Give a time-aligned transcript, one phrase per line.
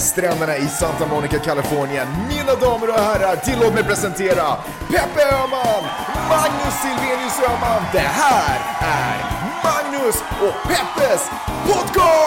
[0.00, 2.08] stränderna i Santa Monica, Kalifornien.
[2.28, 4.56] Mina damer och herrar, tillåt mig presentera
[4.88, 5.84] Peppe Öhman,
[6.28, 7.82] Magnus Silvenius Öhman.
[7.92, 9.16] Det här är
[9.64, 11.30] Magnus och Peppes
[11.66, 12.20] podcast!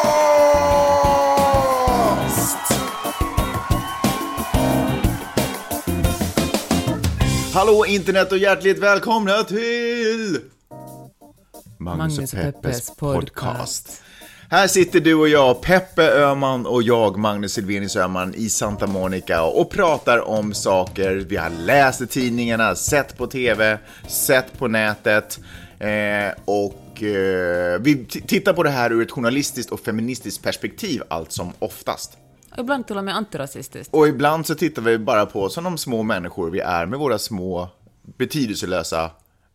[7.53, 10.39] Hallå internet och hjärtligt välkomna till
[11.79, 14.03] Magnus, och Peppes podcast.
[14.53, 19.43] Här sitter du och jag, Peppe Öhman och jag, Magnus Silvenius Öhman, i Santa Monica
[19.43, 25.39] och pratar om saker vi har läst i tidningarna, sett på TV, sett på nätet
[25.79, 25.87] eh,
[26.45, 31.53] och eh, vi tittar på det här ur ett journalistiskt och feministiskt perspektiv allt som
[31.59, 32.17] oftast.
[32.51, 33.93] Och ibland till och med antirasistiskt.
[33.93, 37.19] Och ibland så tittar vi bara på som de små människor vi är med våra
[37.19, 37.69] små
[38.17, 39.11] betydelselösa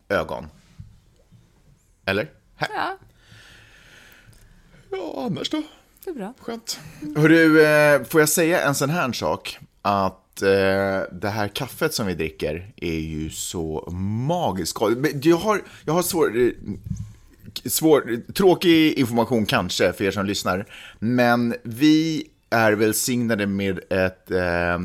[0.09, 0.47] ögon.
[2.05, 2.29] Eller?
[2.59, 2.97] Ja,
[4.91, 5.63] Ja, annars då?
[6.03, 6.33] det är bra.
[6.39, 6.79] Skönt.
[7.15, 9.57] Hörru, eh, får jag säga en sån här sak?
[9.81, 13.91] Att eh, det här kaffet som vi dricker är ju så
[14.27, 14.77] magiskt
[15.21, 16.51] Jag har, jag har svår, eh,
[17.65, 20.65] svår, tråkig information kanske för er som lyssnar.
[20.99, 24.79] Men vi är välsignade med ett eh,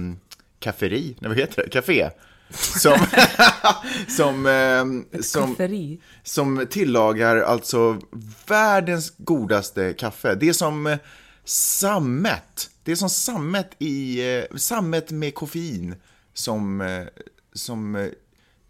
[0.58, 2.10] kafferi, nej vad heter det, café.
[2.50, 2.98] Som,
[4.08, 5.56] som, eh, som,
[6.22, 8.00] som tillagar alltså
[8.46, 10.34] världens godaste kaffe.
[10.34, 10.98] Det är som eh,
[11.44, 12.70] sammet.
[12.82, 15.94] Det är som sammet i, eh, sammet med koffein
[16.34, 17.02] som, eh,
[17.52, 18.08] som eh,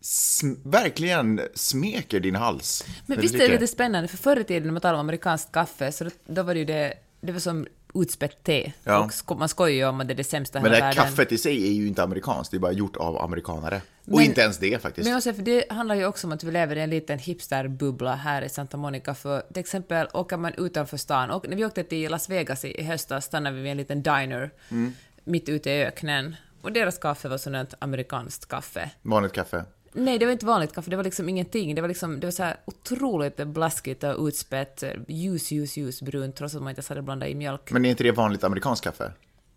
[0.03, 2.85] sm- verkligen smeker din hals.
[3.07, 5.53] Men visst är det lite spännande, för förr i tiden när man talade om amerikanskt
[5.53, 8.73] kaffe, så då, då var det ju det, det var som utspätt te.
[8.85, 9.11] Ja.
[9.27, 11.05] Och man skojar ju om att det är det sämsta i Men det här världen.
[11.05, 13.81] kaffet i sig är ju inte amerikanskt, det är bara gjort av amerikanare.
[14.07, 15.09] Och Men- inte ens det faktiskt.
[15.09, 18.43] Men för det handlar ju också om att vi lever i en liten hipsterbubbla här
[18.43, 19.15] i Santa Monica.
[19.15, 22.81] För till exempel åker man utanför stan, och när vi åkte till Las Vegas i,
[22.81, 24.93] i höstas stannade vi vid en liten diner Mm.
[25.25, 26.37] mitt ute i öknen.
[26.63, 28.91] Och deras kaffe var sådant amerikanskt kaffe.
[29.03, 29.65] Vanligt kaffe.
[29.97, 31.75] Nej, det var inte vanligt kaffe, det var liksom ingenting.
[31.75, 36.37] Det var liksom, det var så här otroligt blaskigt och utspätt, ljus, ljus, ljus brunt,
[36.37, 37.71] trots att man inte ens hade blandat i mjölk.
[37.71, 39.13] Men är inte det vanligt amerikanskt kaffe?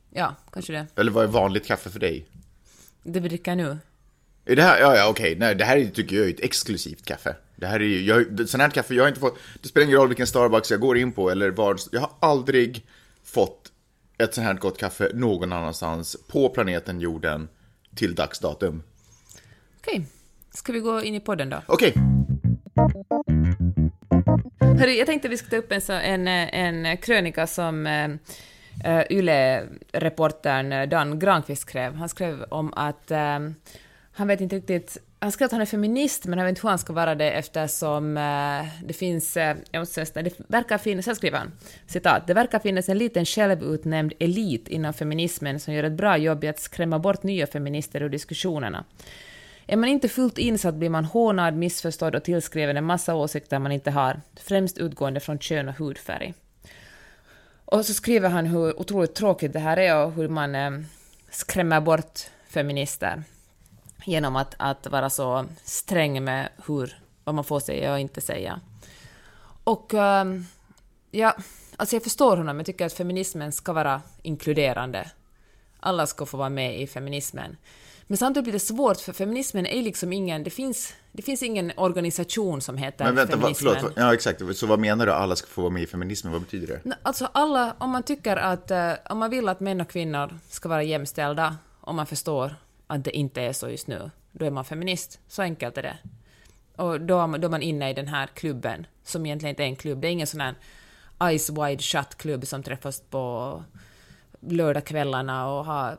[0.09, 0.87] Ja, kanske det.
[0.95, 2.25] Eller vad är vanligt kaffe för dig?
[3.03, 3.77] Det vi dricker nu.
[4.45, 7.05] Är det här, ja, ja okej, nej det här är, tycker jag är ett exklusivt
[7.05, 7.35] kaffe.
[7.55, 9.97] Det här är ju, jag, sån här kaffe, jag har inte fått, det spelar ingen
[9.97, 12.85] roll vilken Starbucks jag går in på eller var, jag har aldrig
[13.23, 13.71] fått
[14.17, 17.49] ett sånt här gott kaffe någon annanstans på planeten jorden
[17.95, 18.83] till dags datum.
[19.79, 20.05] Okej,
[20.57, 21.61] ska vi gå in i podden då?
[21.65, 21.93] Okej,
[24.79, 30.89] Hörru, jag tänkte vi skulle ta upp en, så, en, en krönika som uh, Yle-reportern
[30.89, 31.95] Dan Granqvist skrev.
[31.95, 33.39] Han skrev om att eh,
[34.11, 34.97] han vet inte riktigt...
[35.19, 37.31] Han skrev att han är feminist, men han vet inte hur han ska vara det
[37.31, 38.13] eftersom
[38.83, 39.37] det finns...
[39.37, 40.23] eh, jag måste nästan...
[40.23, 41.05] Det verkar finnas...
[41.05, 41.51] Så skriver han.
[41.87, 42.27] Citat.
[42.27, 46.47] Det verkar finnas en liten självutnämnd elit inom feminismen som gör ett bra jobb i
[46.47, 48.83] att skrämma bort nya feminister ur diskussionerna.
[49.67, 53.71] Är man inte fullt insatt blir man hånad, missförstådd och tillskriven en massa åsikter man
[53.71, 56.33] inte har, främst utgående från kön och hudfärg.
[57.65, 60.71] Och så skriver han hur otroligt tråkigt det här är och hur man eh,
[61.29, 62.19] skrämmer bort
[62.49, 63.23] feminister
[64.05, 68.59] genom att, att vara så sträng med hur, vad man får säga och inte säga.
[69.63, 70.25] Och eh,
[71.11, 71.35] ja,
[71.77, 75.11] alltså jag förstår honom, jag tycker att feminismen ska vara inkluderande.
[75.79, 77.57] Alla ska få vara med i feminismen.
[78.07, 80.43] Men samtidigt blir det svårt, för feminismen är liksom ingen...
[80.43, 83.75] Det finns, det finns ingen organisation som heter men vänta, vad, feminismen.
[83.79, 86.41] förlåt, ja exakt, så vad menar du, alla ska få vara med i feminismen, vad
[86.41, 86.97] betyder det?
[87.01, 90.69] Alltså alla, om man tycker att, eh, om man vill att män och kvinnor ska
[90.69, 92.55] vara jämställda, om man förstår
[92.87, 95.19] att det inte är så just nu, då är man feminist.
[95.27, 95.97] Så enkelt är det.
[96.75, 99.63] Och då, är man- då är man inne i den här klubben, som egentligen inte
[99.63, 100.01] är en klubb.
[100.01, 100.55] Det är ingen sån här
[101.37, 103.63] Ice Wide Shut-klubb som träffas på
[104.39, 105.97] lördagskvällarna och har,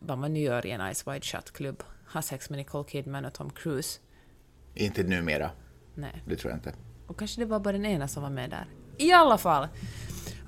[0.00, 3.32] vad man nu gör i en Ice Wide Shut-klubb, ha sex med Nicole Kidman och
[3.34, 4.00] Tom Cruise.
[4.74, 5.50] Inte numera,
[5.94, 6.22] Nej.
[6.26, 6.74] det tror jag inte.
[7.06, 8.66] Och kanske det var bara den ena som var med där.
[8.98, 9.68] I alla fall.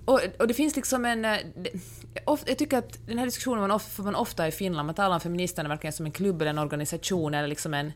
[0.04, 1.24] Och, och det finns liksom en...
[1.24, 1.70] eh, det-
[2.26, 4.94] of- Jag tycker att den här diskussionen man, of, får man ofta i Finland, man
[4.94, 7.92] talar om feministerna verkligen som en klubb eller en organisation eller liksom en,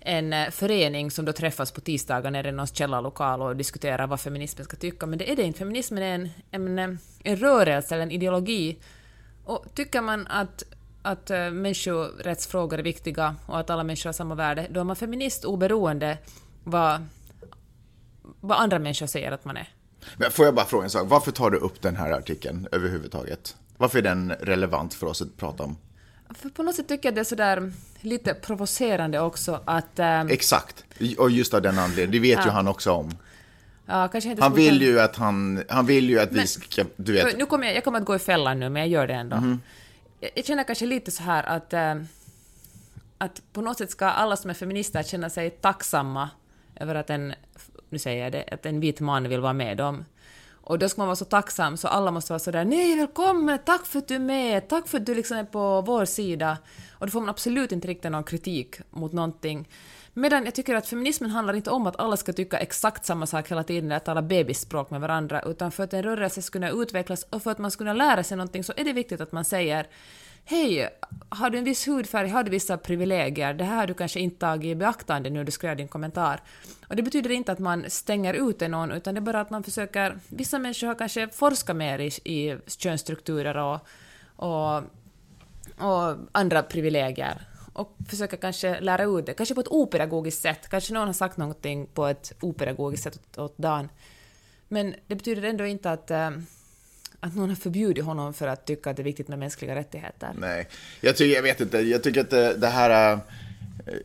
[0.00, 4.20] en eh, förening som då träffas på tisdagar nere i någons källarlokal och diskuterar vad
[4.20, 5.06] feminismen ska tycka.
[5.06, 5.58] Men det är det inte.
[5.58, 8.78] Feminismen är en, en, eh, en rörelse eller en ideologi.
[9.44, 10.62] Och tycker man att,
[11.02, 14.96] att eh, människorättsfrågor är viktiga och att alla människor har samma värde, då är man
[14.96, 16.18] feminist oberoende
[16.64, 17.06] vad,
[18.40, 19.68] vad andra människor säger att man är.
[20.16, 23.56] Men får jag bara fråga en sak, varför tar du upp den här artikeln överhuvudtaget?
[23.76, 25.76] Varför är den relevant för oss att prata om?
[26.34, 29.98] För på något sätt tycker jag det är sådär lite provocerande också att...
[29.98, 30.84] ehm, Exakt,
[31.18, 32.52] och just av den anledningen, det vet ju Ja.
[32.52, 33.10] han också om.
[33.86, 36.84] Ja, kanske inte Han vill ju att han, han vill ju att vi Men- ska,
[36.96, 37.38] du vet.
[37.38, 39.36] Nu kommer jag, jag kommer att gå i fällan nu, men jag gör det ändå.
[39.36, 39.60] Mhm.
[40.20, 41.94] Jag, jag känner kanske lite så här att, äh,
[43.18, 46.30] att på något sätt ska alla som är feminister känna sig tacksamma
[46.76, 47.34] över att en,
[47.88, 50.04] nu säger jag det, att en vit man vill vara med dem.
[50.62, 53.58] Och då ska man vara så tacksam så alla måste vara så där nej välkommen,
[53.64, 56.58] tack för att du är med, tack för att du liksom är på vår sida.
[56.92, 59.68] Och då får man absolut inte rikta någon kritik mot någonting.
[60.14, 63.50] Medan jag tycker att feminismen handlar inte om att alla ska tycka exakt samma sak
[63.50, 67.26] hela tiden, att tala bebisspråk med varandra, utan för att en rörelse ska kunna utvecklas
[67.30, 69.44] och för att man ska kunna lära sig någonting så är det viktigt att man
[69.44, 69.86] säger
[70.44, 70.88] Hej,
[71.28, 74.38] har du en viss hudfärg, har du vissa privilegier, det här har du kanske inte
[74.38, 76.40] tagit i beaktande när du skrev din kommentar.
[76.88, 79.62] Och det betyder inte att man stänger ute någon, utan det är bara att man
[79.62, 80.18] försöker...
[80.28, 83.78] Vissa människor har kanske forskat mer i, i könsstrukturer och,
[84.36, 84.76] och,
[85.78, 87.49] och andra privilegier
[87.80, 90.68] och försöker kanske lära ut det, kanske på ett opedagogiskt sätt.
[90.68, 93.88] Kanske någon har sagt någonting på ett opedagogiskt sätt åt, åt Dan.
[94.68, 96.30] Men det betyder ändå inte att, äh,
[97.20, 100.30] att någon har förbjudit honom för att tycka att det är viktigt med mänskliga rättigheter.
[100.38, 100.68] Nej,
[101.00, 103.18] jag tycker, jag vet inte, jag tycker att det, det här äh,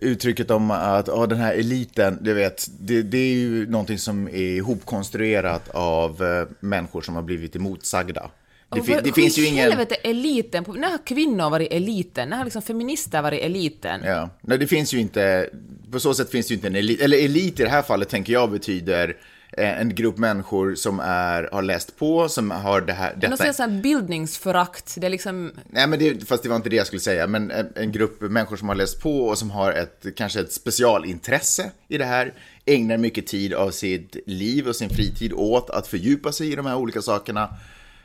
[0.01, 4.27] uttrycket om att ja, den här eliten, du vet, det, det är ju någonting som
[4.27, 8.29] är ihopkonstruerat av äh, människor som har blivit emotsagda.
[8.75, 9.69] Det, vad- det finns ju ingen...
[9.69, 10.65] helvete eliten?
[10.75, 12.29] När har kvinnor varit eliten?
[12.29, 14.01] När har liksom feminister varit eliten?
[14.03, 15.49] Ja, nej det finns ju inte,
[15.91, 18.09] på så sätt finns det ju inte en elit, eller elit i det här fallet
[18.09, 19.17] tänker jag betyder
[19.57, 23.37] eh, en grupp människor som är, har läst på, som har det här, detta...
[23.37, 24.95] slags sån här bildningsförakt.
[24.97, 25.51] Det är liksom...
[25.69, 27.27] Nej, men det, fast det var inte det jag skulle säga.
[27.27, 30.51] Men en, en grupp människor som har läst på och som har ett, kanske ett
[30.53, 32.33] specialintresse i det här,
[32.65, 36.65] ägnar mycket tid av sitt liv och sin fritid åt att fördjupa sig i de
[36.65, 37.49] här olika sakerna, eh,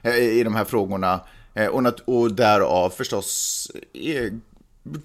[0.02, 1.20] Eh, i de här frågorna.
[1.54, 4.30] Eh, och, nat- och därav förstås är,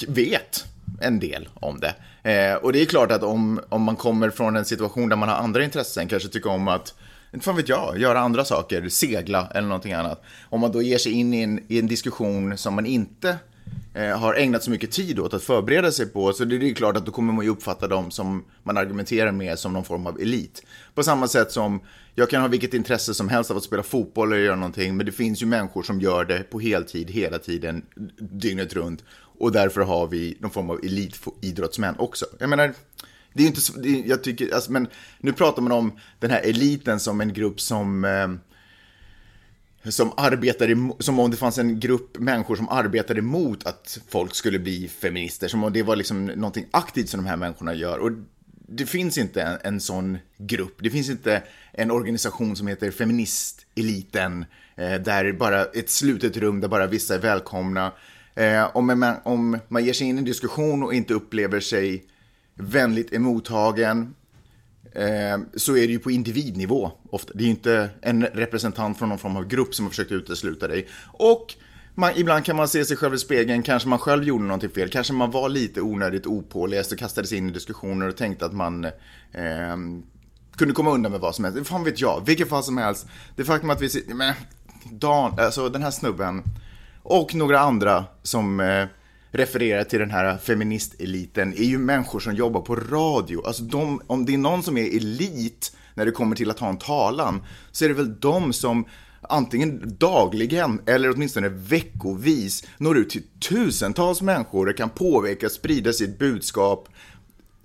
[0.07, 0.65] vet
[1.01, 1.95] en del om det.
[2.31, 5.29] Eh, och det är klart att om, om man kommer från en situation där man
[5.29, 6.93] har andra intressen, kanske tycker om att
[7.33, 10.23] inte fan vet jag, göra andra saker, segla eller någonting annat.
[10.49, 13.37] Om man då ger sig in i en, i en diskussion som man inte
[13.95, 16.73] Eh, har ägnat så mycket tid åt att förbereda sig på, så det är ju
[16.73, 20.07] klart att då kommer man ju uppfatta dem som man argumenterar med som någon form
[20.07, 20.63] av elit.
[20.93, 21.81] På samma sätt som
[22.15, 25.05] jag kan ha vilket intresse som helst av att spela fotboll eller göra någonting, men
[25.05, 27.85] det finns ju människor som gör det på heltid hela tiden,
[28.17, 29.03] dygnet runt.
[29.39, 32.25] Och därför har vi någon form av elitidrottsmän också.
[32.39, 32.73] Jag menar,
[33.33, 34.87] det är ju inte så, det jag tycker, alltså, men
[35.19, 38.27] nu pratar man om den här eliten som en grupp som eh,
[39.91, 44.59] som arbetar som om det fanns en grupp människor som arbetade emot att folk skulle
[44.59, 47.99] bli feminister, som om det var liksom någonting aktivt som de här människorna gör.
[47.99, 48.11] Och
[48.67, 54.45] det finns inte en, en sån grupp, det finns inte en organisation som heter Feministeliten,
[54.75, 57.91] eh, där bara ett slutet rum där bara vissa är välkomna.
[58.35, 62.05] Eh, om, man, om man ger sig in i en diskussion och inte upplever sig
[62.55, 64.15] vänligt emottagen,
[64.95, 67.33] Eh, så är det ju på individnivå ofta.
[67.33, 70.67] Det är ju inte en representant från någon form av grupp som har försökt utesluta
[70.67, 70.87] dig.
[71.05, 71.53] Och
[71.95, 74.89] man, ibland kan man se sig själv i spegeln, kanske man själv gjorde någonting fel,
[74.89, 78.53] kanske man var lite onödigt opåläst och kastade sig in i diskussioner och tänkte att
[78.53, 78.91] man eh,
[80.57, 81.69] kunde komma undan med vad som helst.
[81.69, 83.07] Fan vet jag, vilket fall som helst.
[83.35, 84.33] Det faktum att vi sitter, men
[84.91, 86.43] Dan, alltså den här snubben
[87.03, 88.85] och några andra som eh,
[89.37, 93.47] refererar till den här feministeliten är ju människor som jobbar på radio.
[93.47, 96.69] Alltså de, om det är någon som är elit när det kommer till att ha
[96.69, 98.85] en talan så är det väl de som
[99.21, 106.19] antingen dagligen eller åtminstone veckovis når ut till tusentals människor och kan påverka, sprida sitt
[106.19, 106.89] budskap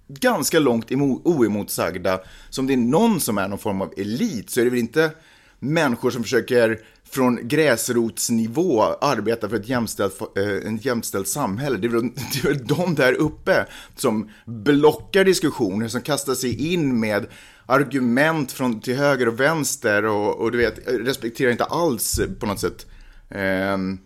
[0.08, 0.90] ganska långt
[1.24, 2.20] oemotsagda.
[2.50, 4.78] Så om det är någon som är någon form av elit så är det väl
[4.78, 5.10] inte
[5.58, 6.78] människor som försöker
[7.10, 11.76] från gräsrotsnivå arbeta för ett jämställt, eh, en jämställt samhälle.
[11.76, 12.02] Det är, väl,
[12.32, 17.26] det är väl de där uppe som blockar diskussioner, som kastar sig in med
[17.66, 22.60] argument från till höger och vänster och, och du vet, respekterar inte alls på något
[22.60, 22.86] sätt
[23.30, 23.98] ehm,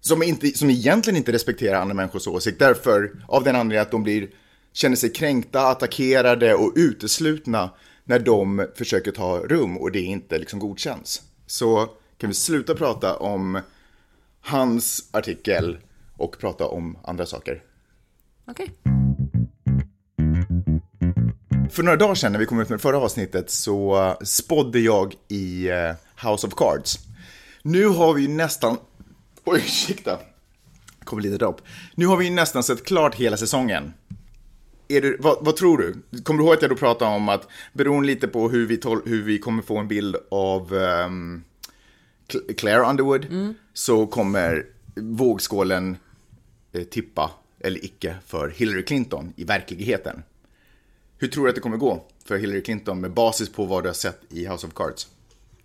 [0.00, 4.02] som, inte, som egentligen inte respekterar andra människors åsikt, därför av den anledningen att de
[4.02, 4.28] blir,
[4.72, 7.70] känner sig kränkta, attackerade och uteslutna
[8.04, 11.22] när de försöker ta rum och det inte liksom godkänns.
[11.46, 11.88] Så
[12.22, 13.60] kan vi sluta prata om
[14.40, 15.78] hans artikel
[16.16, 17.62] och prata om andra saker.
[18.46, 18.70] Okej.
[21.70, 25.70] För några dagar sedan när vi kom ut med förra avsnittet så spådde jag i
[25.70, 26.98] uh, House of Cards.
[27.62, 28.76] Nu har vi nästan...
[29.44, 30.18] Oj, ursäkta.
[31.04, 31.60] Kommer lite dropp.
[31.94, 33.92] Nu har vi ju nästan sett klart hela säsongen.
[34.86, 36.20] Det, vad, vad tror du?
[36.22, 39.02] Kommer du ihåg att jag då pratade om att beroende lite på hur vi, tol-
[39.04, 41.42] hur vi kommer få en bild av Cl-
[42.56, 43.26] Claire Underwood
[43.72, 45.96] så kommer vågskålen
[46.72, 50.22] eh, tippa, eller icke, för Hillary Clinton i verkligheten.
[51.18, 53.88] Hur tror du att det kommer gå för Hillary Clinton med basis på vad du
[53.88, 55.08] har sett i House of Cards?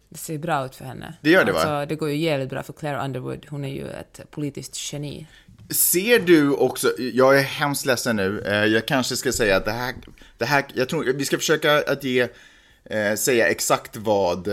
[0.10, 1.14] Det ser bra ut för henne.
[1.22, 1.60] Det gör det, va?
[1.60, 3.46] alltså, Det går ju jävligt bra för Claire Underwood.
[3.50, 5.28] Hon är ju ett politiskt geni.
[5.70, 9.72] Ser du också, jag är hemskt ledsen nu, eh, jag kanske ska säga att det
[9.72, 9.96] här,
[10.38, 12.28] det här jag tror, vi ska försöka att ge,
[12.86, 14.48] eh, säga exakt vad,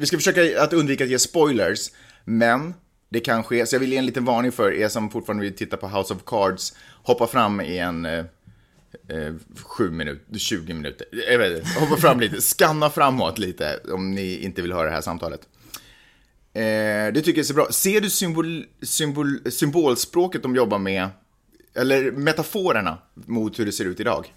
[0.00, 1.90] vi ska försöka att undvika att ge spoilers,
[2.24, 2.74] men
[3.08, 5.56] det kan ske, så jag vill ge en liten varning för er som fortfarande vill
[5.56, 8.24] titta på House of Cards, hoppa fram i en eh,
[9.08, 14.10] eh sju minuter, 20 minuter, jag vet inte, hoppa fram lite, skanna framåt lite om
[14.14, 15.40] ni inte vill höra det här samtalet.
[16.52, 17.68] Eh, det tycker jag är så bra.
[17.70, 21.08] Ser du symbol, symbol, symbolspråket de jobbar med,
[21.74, 24.34] eller metaforerna mot hur det ser ut idag?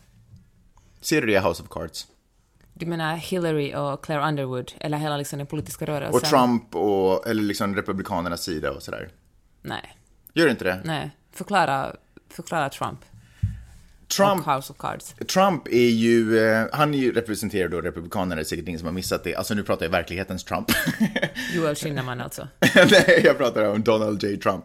[1.02, 2.08] Ser du det i House of Cards?
[2.74, 6.16] Du menar Hillary och Claire Underwood, eller hela liksom den politiska rörelsen?
[6.16, 9.10] Och Trump och, eller liksom republikanernas sida och sådär?
[9.62, 9.98] Nej.
[10.34, 10.82] Gör inte det?
[10.84, 11.12] Nej.
[11.34, 11.96] Förklara,
[12.30, 13.00] förklara Trump.
[14.18, 15.16] Trump, och House of Cards.
[15.34, 18.86] Trump är ju, eh, han är ju representerar då republikanerna, det är säkert ingen som
[18.86, 19.36] har missat det.
[19.36, 20.72] Alltså nu pratar jag verklighetens Trump.
[21.56, 22.48] Joel Kinnaman alltså.
[22.76, 24.38] Nej, jag pratar om Donald J.
[24.38, 24.64] Trump.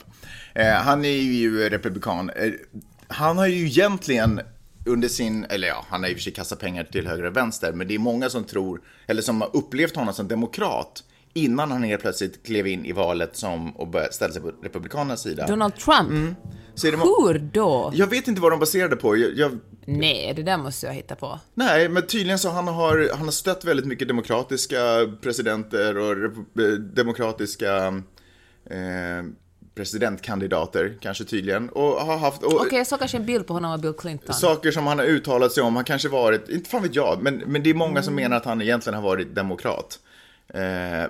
[0.55, 2.31] Eh, han är ju republikan.
[2.31, 2.53] Eh,
[3.09, 4.41] han har ju egentligen
[4.87, 7.37] under sin, eller ja, han har i och för sig kastat pengar till höger och
[7.37, 11.71] vänster, men det är många som tror, eller som har upplevt honom som demokrat innan
[11.71, 15.47] han helt plötsligt klev in i valet som, och började ställa sig på Republikanernas sida.
[15.47, 16.11] Donald Trump?
[16.11, 16.35] Mm.
[16.75, 17.93] Så Hur då?
[17.95, 19.17] Jag vet inte vad de baserade på.
[19.17, 21.41] Jag, jag, Nej, det där måste jag hitta på.
[21.55, 24.79] nej, men tydligen så han har han har stött väldigt mycket demokratiska
[25.21, 26.17] presidenter och
[26.95, 27.87] demokratiska
[28.71, 29.25] eh,
[29.77, 31.69] presidentkandidater, kanske tydligen.
[31.69, 32.43] Och har haft...
[32.43, 34.35] Okej, jag såg kanske en bild på honom och Bill Clinton.
[34.35, 37.37] Saker som han har uttalat sig om, han kanske varit, inte fan vet jag, men,
[37.47, 38.23] men det är många som Mm.
[38.25, 39.99] menar att han egentligen har varit demokrat.
[40.55, 40.61] Eh,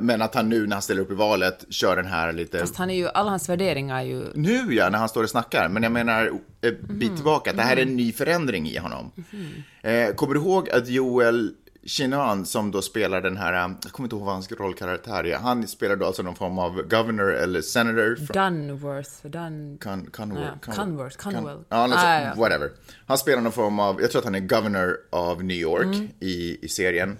[0.00, 2.58] men att han nu när han ställer upp i valet kör den här lite...
[2.58, 4.24] Fast han är ju, alla hans värderingar är ju...
[4.34, 5.68] Nu ja, när han står och snackar.
[5.68, 6.30] Men jag menar
[6.62, 6.98] Mhm.
[6.98, 9.10] bit tillbaka, att det här är en ny förändring i honom.
[9.82, 11.52] Eh, kommer du ihåg att Joel
[11.86, 15.36] Kinnaman som då spelar den här, eh, jag kommer inte ihåg vad hans rollkaraktär är,
[15.36, 18.16] han spelar då alltså någon form av governor eller senator.
[18.26, 18.26] Från,
[18.66, 19.78] Dunworth, Dun...
[19.82, 21.58] Con, Conwell, Ja, Conworth, Conwell.
[21.68, 22.34] ja, något Ah, ja.
[22.36, 22.70] whatever.
[23.06, 26.08] Han spelar någon form av, jag tror att han är governor av New York Mm.
[26.20, 27.16] i, i serien.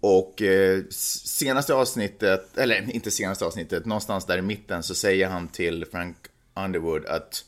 [0.00, 5.48] Och eh, senaste avsnittet, eller inte senaste avsnittet, någonstans där i mitten så säger han
[5.48, 6.16] till Frank
[6.54, 7.44] Underwood att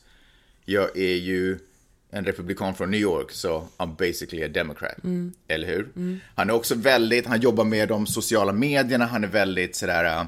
[0.65, 1.59] jag är ju
[2.15, 5.03] en republikan från New York, så I'm basically a democrat.
[5.03, 5.33] Mm.
[5.47, 5.89] Eller hur?
[6.35, 10.27] Han är också väldigt, han jobbar med de sociala medierna, han är väldigt sådär,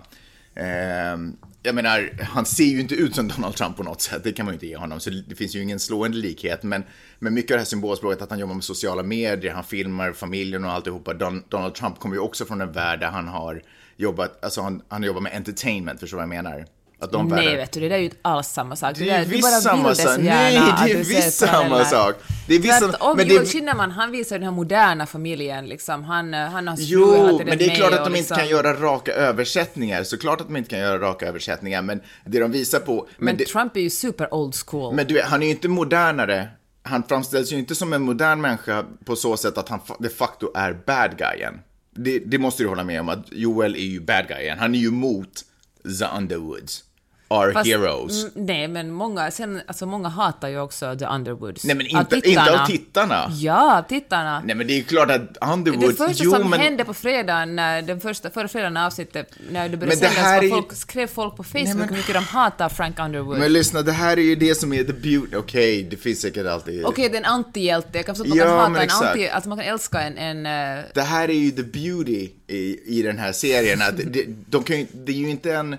[0.56, 1.18] eh,
[1.64, 4.46] jag menar, han ser ju inte ut som Donald Trump på något sätt, det kan
[4.46, 6.84] man ju inte ge honom, så det finns ju ingen slående likhet, men,
[7.20, 10.66] men mycket av det här symbolspråket, att han jobbar med sociala medier, han filmar familjen
[10.66, 13.62] och alltihopa, Don, Donald Trump kommer ju också från en värld där han har
[13.98, 16.66] jobbat, alltså han, han jobbar med entertainment, förstår du vad jag menar?
[17.00, 18.96] Att de Nej, vet du, det där är ju inte alls samma sak.
[18.98, 20.18] det är där, du visst samma det sak.
[20.20, 22.16] Nej, det är visst samma sak.
[22.48, 25.06] Det är visst samma- om men det- Joel Kinnaman, han visar ju den här moderna
[25.06, 26.04] familjen, liksom.
[26.04, 28.74] Han, eh, han har Jo, men det är klart att de inte liksom- kan göra
[28.74, 30.04] raka översättningar.
[30.04, 32.94] Såklart att de inte kan göra raka översättningar, men det de visar på...
[33.18, 34.96] Men, Men det, Trump är ju super old school.
[34.96, 36.48] men du vet, han är ju inte modernare.
[36.84, 40.52] Han framställs ju inte som en modern människa på så sätt att han de facto
[40.56, 41.60] är bad guyen.
[41.96, 44.60] Det, det måste du hålla med om, att Joel är ju bad guyen.
[44.60, 45.30] Han är ju mot
[46.00, 46.84] the Underwoods.
[47.30, 48.24] Our Fast, heroes.
[48.24, 51.64] mm, Nej, men många, sen, alltså många hatar ju också The Underwoods.
[51.64, 52.62] Nej, men Av inte, inte tittarna.
[52.62, 53.32] av tittarna.
[53.34, 54.42] Ja, av tittarna.
[54.46, 55.98] Nej, men det är klart att Det Underwoods...
[55.98, 56.60] första jo, som men...
[56.60, 60.42] hände på fredagen, när den första, förra fredagen avsnittet, när det började det sändas, är
[60.42, 63.38] ju- folk, skrev folk på Facebook men- hur mycket de hatar Frank Underwood.
[63.40, 65.36] Men lyssna, det här är ju det som är the beauty.
[65.36, 66.86] Okej, det finns säkert alltid...
[66.86, 67.90] Okej, det är en antihjälte.
[67.94, 69.04] Jag kan förstå att man Ja, kan hata en exakt.
[69.12, 69.30] anti...
[69.30, 70.18] Alltså man kan älska en...
[70.18, 70.46] en
[70.78, 73.82] eh, Det här är ju the beauty i, i den här serien.
[73.82, 75.78] Att det, de kan ju, det är ju inte en,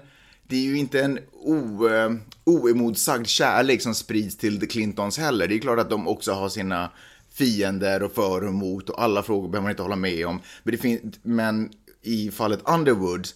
[0.49, 2.11] det är ju inte en o, eh,
[2.45, 5.49] oemotsagd kärlek som sprids till the Clintons heller.
[5.49, 6.91] Det är klart att de också har sina
[7.33, 10.41] fiender och för och emot och alla frågor behöver man inte hålla med om.
[10.63, 11.71] Men, det fin- men
[12.03, 13.29] i fallet Underwood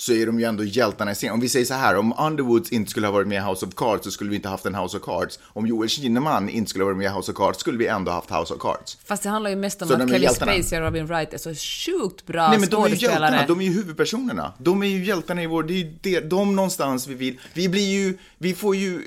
[0.00, 1.34] så är de ju ändå hjältarna i serien.
[1.34, 3.74] Om vi säger så här, om Underwoods inte skulle ha varit med i House of
[3.74, 5.38] Cards så skulle vi inte haft en House of Cards.
[5.42, 8.12] Om Joel Kinnaman inte skulle ha varit med i House of Cards skulle vi ändå
[8.12, 8.98] haft House of Cards.
[9.04, 10.52] Fast det handlar ju mest om Så att Kevin hjältarna.
[10.52, 13.60] Spacey och Robin Wright är så sjukt bra Nej men de är ju hjältarna, de
[13.60, 14.52] är ju huvudpersonerna.
[14.58, 17.40] De är ju hjältarna i vår, det är ju det, de någonstans vi vill.
[17.52, 19.02] Vi blir ju, vi får ju,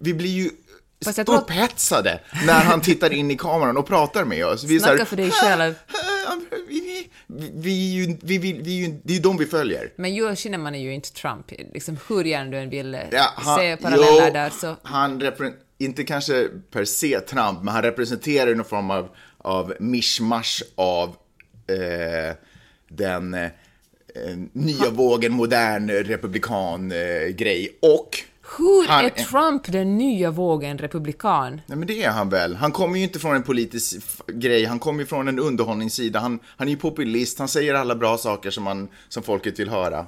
[0.00, 0.50] vi blir ju
[1.26, 4.64] upphetsade när han tittar in i kameran och pratar med oss.
[4.64, 5.74] Vi Snacka här, för dig själv.
[6.68, 9.92] Vi, vi, vi, vi, vi det är ju de vi följer.
[9.96, 11.50] Men Joel Kinnaman är ju inte Trump.
[11.74, 14.76] Liksom hur gärna du än vill eh, Ja, han, se paralleller jo, där så...
[14.82, 19.08] Han repre- inte kanske per se Trump, men han representerar någon form av,
[19.38, 21.08] av mischmasch av
[21.66, 22.36] eh,
[22.88, 23.50] den eh,
[24.52, 28.18] nya vågen modern republikan eh, grej och
[28.58, 31.60] Hur han, är Trump den nya vågen republikan?
[31.66, 32.56] Nej men det är han väl.
[32.56, 36.20] Han kommer ju inte från en politisk grej, han kommer ju från en underhållningssida.
[36.20, 39.68] Han, han är ju populist, han säger alla bra saker som, man, som folket vill
[39.68, 40.06] höra.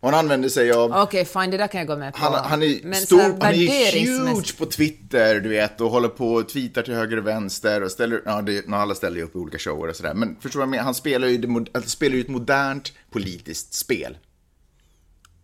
[0.00, 0.90] Och han använder sig av...
[0.90, 2.20] Okej, okay, fine, det där kan jag gå med på.
[2.20, 6.32] Han, han är Men stor, han är huge på Twitter, du vet, och håller på
[6.32, 9.38] och tweetar till höger och vänster och ställer, ja, det, alla ställer ju upp i
[9.38, 10.14] olika shower och sådär.
[10.14, 10.84] Men förstår du vad jag menar?
[10.84, 14.18] Han spelar ju, det, spelar ju ett modernt politiskt spel.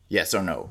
[0.09, 0.71] Yes or no?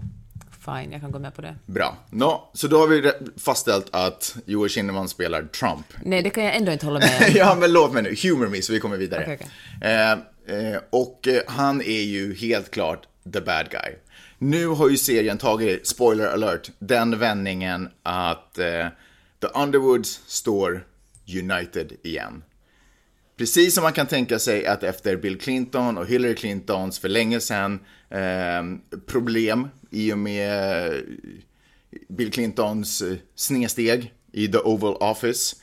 [0.68, 1.56] Fine, jag kan gå med på det.
[1.66, 1.98] Bra.
[2.10, 5.86] No, så då har vi fastställt att Joel Kinnaman spelar Trump.
[6.04, 7.26] Nej, det kan jag ändå inte hålla med om.
[7.36, 8.16] ja, men låt mig nu.
[8.24, 9.22] Humor me, så vi kommer vidare.
[9.22, 9.48] Okay, okay.
[9.92, 13.96] Eh, eh, och eh, han är ju helt klart the bad guy.
[14.38, 18.88] Nu har ju serien tagit, spoiler alert, den vändningen att eh,
[19.42, 20.86] The Underwoods står
[21.28, 22.44] United igen.
[23.38, 27.40] Precis som man kan tänka sig att efter Bill Clinton och Hillary Clintons för länge
[27.40, 27.80] sedan
[28.10, 31.00] eh, problem i och med eh,
[32.10, 35.56] Bill Clintons eh, snedsteg i The Oval Office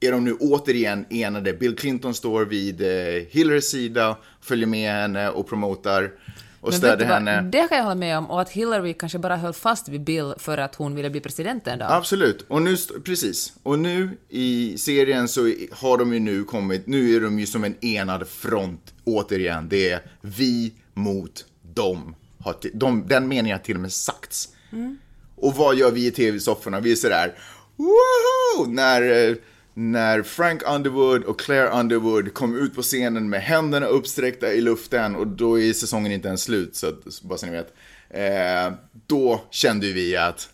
[0.00, 1.52] är de nu återigen enade.
[1.52, 6.12] Bill Clinton står vid eh, Hillarys sida, följer med henne och promotar
[6.60, 7.42] och stödde henne.
[7.42, 10.34] Det kan jag hålla med om, och att Hillary kanske bara höll fast vid Bill
[10.38, 11.88] för att hon ville bli president en dag.
[11.92, 13.52] Absolut, och nu, precis.
[13.62, 15.40] Och nu i serien så
[15.72, 19.68] har de ju nu kommit, nu är de ju som en enad front återigen.
[19.68, 22.14] Det är vi mot dem.
[22.44, 24.48] Har de, den meningen har till och med sagts.
[24.72, 24.98] Mm.
[25.36, 26.80] Och vad gör vi i tv-sofforna?
[26.80, 27.34] Vi är sådär,
[27.76, 28.66] woho!
[28.66, 29.36] När eh,
[29.80, 35.16] när Frank Underwood och Claire Underwood kom ut på scenen med händerna uppsträckta i luften
[35.16, 37.74] och då är säsongen inte ens slut, så bara så ni vet.
[38.10, 38.74] Eh,
[39.06, 40.48] då kände vi att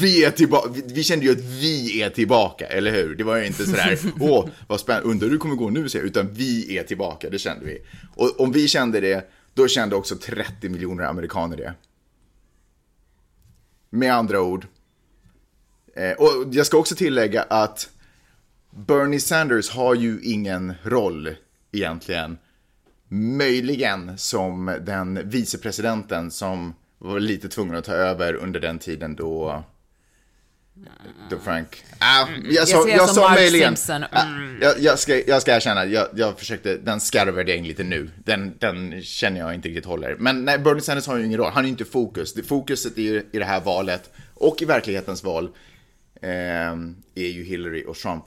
[0.00, 3.14] vi är tillbaka, vi kände ju att vi är tillbaka, eller hur?
[3.14, 6.32] Det var ju inte sådär, åh, vad spännande, undrar hur det kommer gå nu, utan
[6.32, 7.78] vi är tillbaka, det kände vi.
[8.14, 11.74] Och om vi kände det, då kände också 30 miljoner amerikaner det.
[13.90, 14.66] Med andra ord,
[15.96, 17.88] eh, och jag ska också tillägga att
[18.86, 21.34] Bernie Sanders har ju ingen roll
[21.72, 22.38] egentligen.
[23.08, 29.64] Möjligen som den vicepresidenten som var lite tvungen att ta över under den tiden då
[31.30, 31.84] då Frank...
[31.98, 33.74] Ah, jag, sa, jag sa möjligen...
[34.10, 34.58] Ah, mm.
[34.60, 38.10] jag, jag, ska, jag ska erkänna, jag, jag försökte, den skarvvärdering lite nu.
[38.24, 40.16] Den, den känner jag inte riktigt håller.
[40.18, 42.34] Men nej, Bernie Sanders har ju ingen roll, han är ju inte fokus.
[42.46, 45.50] fokuset i, i det här valet och i verklighetens val
[46.22, 46.30] eh,
[47.14, 48.24] är ju Hillary och Trump.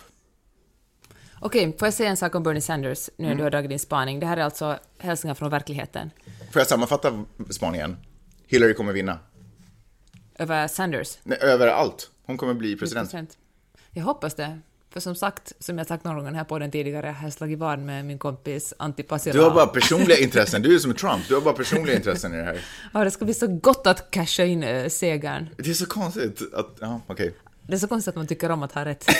[1.43, 3.37] Okej, får jag säga en sak om Bernie Sanders nu när mm.
[3.37, 4.19] du har dragit din spaning?
[4.19, 6.11] Det här är alltså hälsningar från verkligheten.
[6.51, 7.97] Får jag sammanfatta spaningen?
[8.47, 9.19] Hillary kommer vinna.
[10.35, 11.17] Över Sanders?
[11.23, 12.11] Nej, över allt.
[12.25, 13.11] Hon kommer bli president.
[13.11, 13.37] president.
[13.91, 14.59] Jag hoppas det.
[14.89, 17.59] För som sagt, som jag sagt några gånger här på den tidigare, jag har slagit
[17.59, 19.33] vad med min kompis Antti Pasila.
[19.33, 22.37] Du har bara personliga intressen, du är som Trump, du har bara personliga intressen i
[22.37, 22.65] det här.
[22.93, 25.49] Ja, det ska bli så gott att casha in äh, segern.
[25.57, 27.27] Det är så konstigt att, ja, okej.
[27.29, 27.39] Okay.
[27.67, 29.05] Det är så konstigt att man tycker om att ha rätt.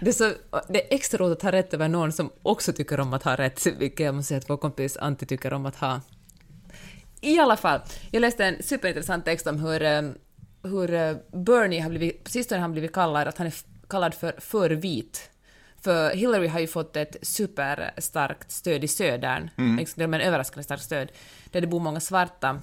[0.00, 0.32] Det är, så,
[0.68, 3.36] det är extra roligt att ha rätt över någon som också tycker om att ha
[3.36, 6.00] rätt, vilket jag måste säga att vår kompis Antti tycker om att ha.
[7.20, 10.02] I alla fall, jag läste en superintressant text om hur, eh,
[10.62, 13.54] hur eh, Bernie har blivit, på sistone har han blivit kallad, att han är
[13.88, 15.30] kallad för för vit.
[15.82, 19.76] För Hillary har ju fått ett superstarkt stöd i södern, mm.
[19.76, 21.12] liksom, en överraskande starkt stöd,
[21.50, 22.60] där det bor många svarta.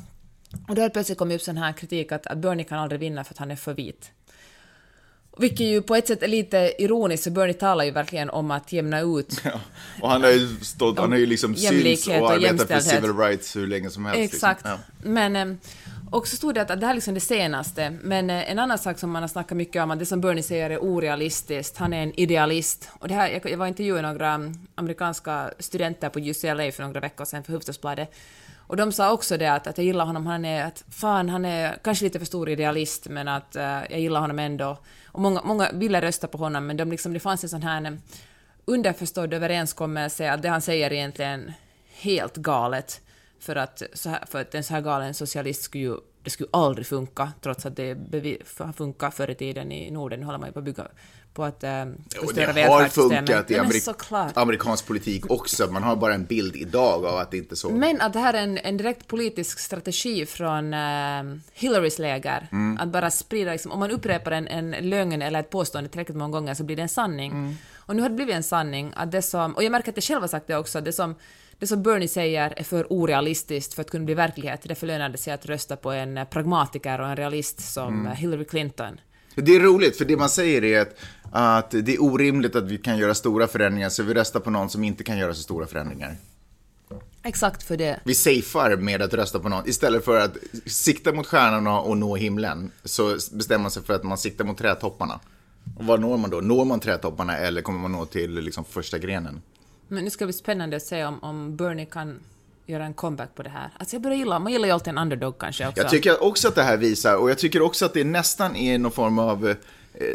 [0.68, 3.00] Och då har det plötsligt kommit upp sån här kritik att, att Bernie kan aldrig
[3.00, 4.12] vinna för att han är för vit.
[5.40, 8.72] Vilket ju på ett sätt är lite ironiskt, för Bernie talar ju verkligen om att
[8.72, 9.42] jämna ut...
[9.44, 9.60] Ja,
[10.02, 13.56] och han har ju stått, han har ju liksom syns och arbetat för civil rights
[13.56, 14.20] hur länge som helst.
[14.20, 14.36] Liksom.
[14.36, 14.66] Exakt.
[14.66, 14.80] Liksom.
[15.04, 15.10] Ja.
[15.10, 15.58] Men, ehm,
[16.12, 18.78] och så stod det att det här är liksom det senaste, men eh, en annan
[18.78, 21.94] sak som man har snackat mycket om, att det som Bernie säger är orealistiskt, han
[21.94, 22.90] är en idealist.
[23.00, 27.44] Och det här, jag, var intervjuade några amerikanska studenter på UCLA för några veckor sedan
[27.44, 28.14] för Hufvudstadsbladet,
[28.68, 31.46] och de sa också det att, att jag gillar honom, han är, att fan han
[31.46, 34.78] är kanske lite för stor idealist, men att uh, jag gillar honom ändå.
[35.06, 37.86] Och många, många ville rösta på honom, men de liksom, det fanns en sån här
[37.86, 37.92] eh,
[38.66, 41.54] underförstådd överenskommelse att det han säger är egentligen
[41.92, 43.02] helt galet.
[43.40, 46.50] För att, så här, för att en så här galen socialist skulle ju det skulle
[46.52, 50.20] aldrig funka, trots att det har förr i tiden i Norden.
[50.20, 50.88] Nu håller man ju på att bygga
[51.38, 51.86] på att eh,
[52.20, 53.84] förstöra Det har funkat i amerik
[54.34, 55.68] amerikansk politik också.
[55.72, 57.70] Man har bara en bild idag av att det inte är så.
[57.70, 61.24] Men att det här är en, en direkt politisk strategi från eh,
[61.54, 62.48] Hillarys läger.
[62.52, 62.78] Mm.
[62.78, 66.32] Att bara sprida, liksom, om man upprepar en, en lögn eller ett påstående tillräckligt många
[66.32, 67.32] gånger så blir det en sanning.
[67.32, 67.56] Mm.
[67.76, 70.04] Och nu har det blivit en sanning att det som, och jag märker att jag
[70.04, 71.16] själv har sagt det också, det som
[71.60, 74.62] det som Bernie säger är för orealistiskt för att kunna bli verklighet.
[74.64, 78.16] Därför lönar det sig att rösta på en pragmatiker och en realist som mm.
[78.16, 79.00] Hillary Clinton.
[79.42, 80.96] Det är roligt, för det man säger är att,
[81.32, 84.70] att det är orimligt att vi kan göra stora förändringar, så vi röstar på någon
[84.70, 86.16] som inte kan göra så stora förändringar.
[87.24, 88.00] Exakt för det.
[88.04, 89.70] Vi safear med att rösta på någon.
[89.70, 94.04] Istället för att sikta mot stjärnorna och nå himlen så bestämmer man sig för att
[94.04, 95.20] man siktar mot trädtopparna.
[95.78, 96.42] Och vad når man då?
[96.42, 99.42] Når man trädtopparna eller kommer man nå till liksom första grenen?
[99.88, 102.20] Men nu ska det bli spännande att se om, om Bernie kan
[102.68, 103.70] göra en comeback på det här.
[103.78, 105.82] Alltså jag börjar gilla, man gillar ju alltid en underdog kanske också.
[105.82, 108.78] Jag tycker också att det här visar, och jag tycker också att det nästan är
[108.78, 109.56] någon form av eh,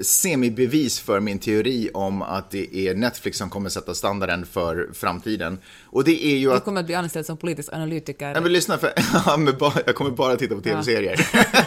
[0.03, 5.59] semibevis för min teori om att det är Netflix som kommer sätta standarden för framtiden.
[5.85, 6.59] Och det är ju att...
[6.59, 8.33] Du kommer att bli anställd som politisk analytiker.
[8.33, 8.93] Nej men lyssna, för,
[9.87, 11.29] jag kommer bara titta på tv-serier.
[11.33, 11.45] Ja.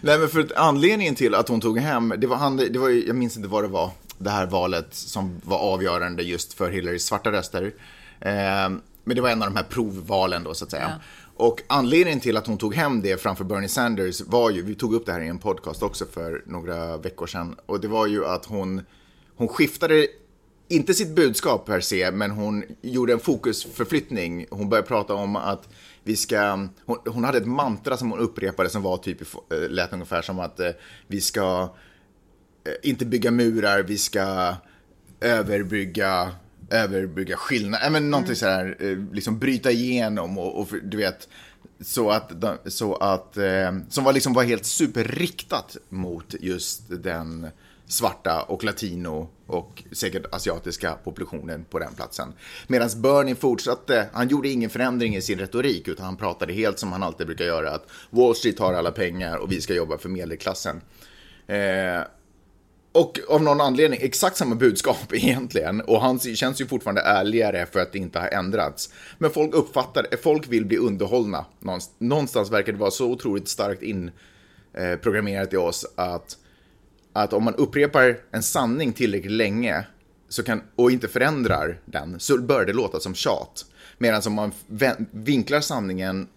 [0.00, 2.88] Nej men för att anledningen till att hon tog hem, det var, han, det var
[2.88, 7.04] jag minns inte vad det var, det här valet som var avgörande just för Hillarys
[7.04, 7.72] svarta röster.
[8.20, 8.68] Eh,
[9.08, 10.92] men det var en av de här provvalen då så att säga.
[10.98, 11.04] Ja.
[11.36, 14.94] Och anledningen till att hon tog hem det framför Bernie Sanders var ju, vi tog
[14.94, 18.26] upp det här i en podcast också för några veckor sedan, och det var ju
[18.26, 18.82] att hon,
[19.36, 20.06] hon skiftade
[20.68, 24.46] inte sitt budskap per se, men hon gjorde en fokusförflyttning.
[24.50, 25.68] Hon började prata om att
[26.02, 29.92] vi ska, hon, hon hade ett mantra som hon upprepade som var typ, eh, lät
[29.92, 30.70] ungefär som att eh,
[31.06, 31.74] vi ska
[32.64, 34.54] eh, inte bygga murar, vi ska
[35.20, 36.32] överbrygga
[36.70, 38.36] överbrygga skillnader, men någonting mm.
[38.36, 41.28] sådär, eh, liksom bryta igenom och, och du vet,
[41.80, 42.32] så att,
[42.66, 47.46] så att eh, som var liksom var helt superriktat mot just den
[47.86, 52.32] svarta och latino och säkert asiatiska populationen på den platsen.
[52.66, 56.92] Medan Bernie fortsatte, han gjorde ingen förändring i sin retorik utan han pratade helt som
[56.92, 60.08] han alltid brukar göra att Wall Street har alla pengar och vi ska jobba för
[60.08, 60.80] medelklassen.
[61.46, 62.02] Eh,
[62.98, 65.80] och av någon anledning exakt samma budskap egentligen.
[65.80, 68.90] Och han känns ju fortfarande ärligare för att det inte har ändrats.
[69.18, 71.44] Men folk uppfattar, folk vill bli underhållna.
[71.98, 76.36] Någonstans verkar det vara så otroligt starkt inprogrammerat eh, i oss att,
[77.12, 79.86] att om man upprepar en sanning tillräckligt länge
[80.28, 83.66] så kan, och inte förändrar den så bör det låta som tjat.
[83.98, 84.52] Medan om man
[85.10, 86.28] vinklar sanningen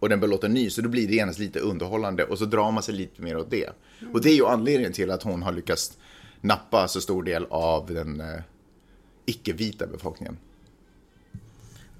[0.00, 2.70] och den bör låta ny så då blir det genast lite underhållande och så drar
[2.70, 3.70] man sig lite mer åt det.
[4.12, 5.98] Och det är ju anledningen till att hon har lyckats
[6.40, 8.40] nappa så stor del av den eh,
[9.26, 10.36] icke-vita befolkningen.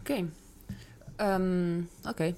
[0.01, 0.27] Okej.
[1.17, 1.27] Okay.
[1.27, 2.35] Um, okay.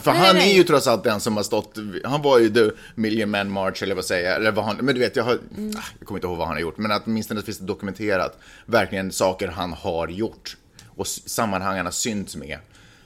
[0.00, 0.52] För nej, han nej, nej.
[0.52, 3.82] är ju trots allt den som har stått, han var ju the Million Man March
[3.82, 5.72] eller vad säger jag, eller vad han, men du vet jag har, mm.
[5.76, 8.38] Ah, jag kommer inte ihåg vad han har gjort, men att åtminstone finns det dokumenterat
[8.66, 12.58] verkligen saker han har gjort och sammanhang han har synts med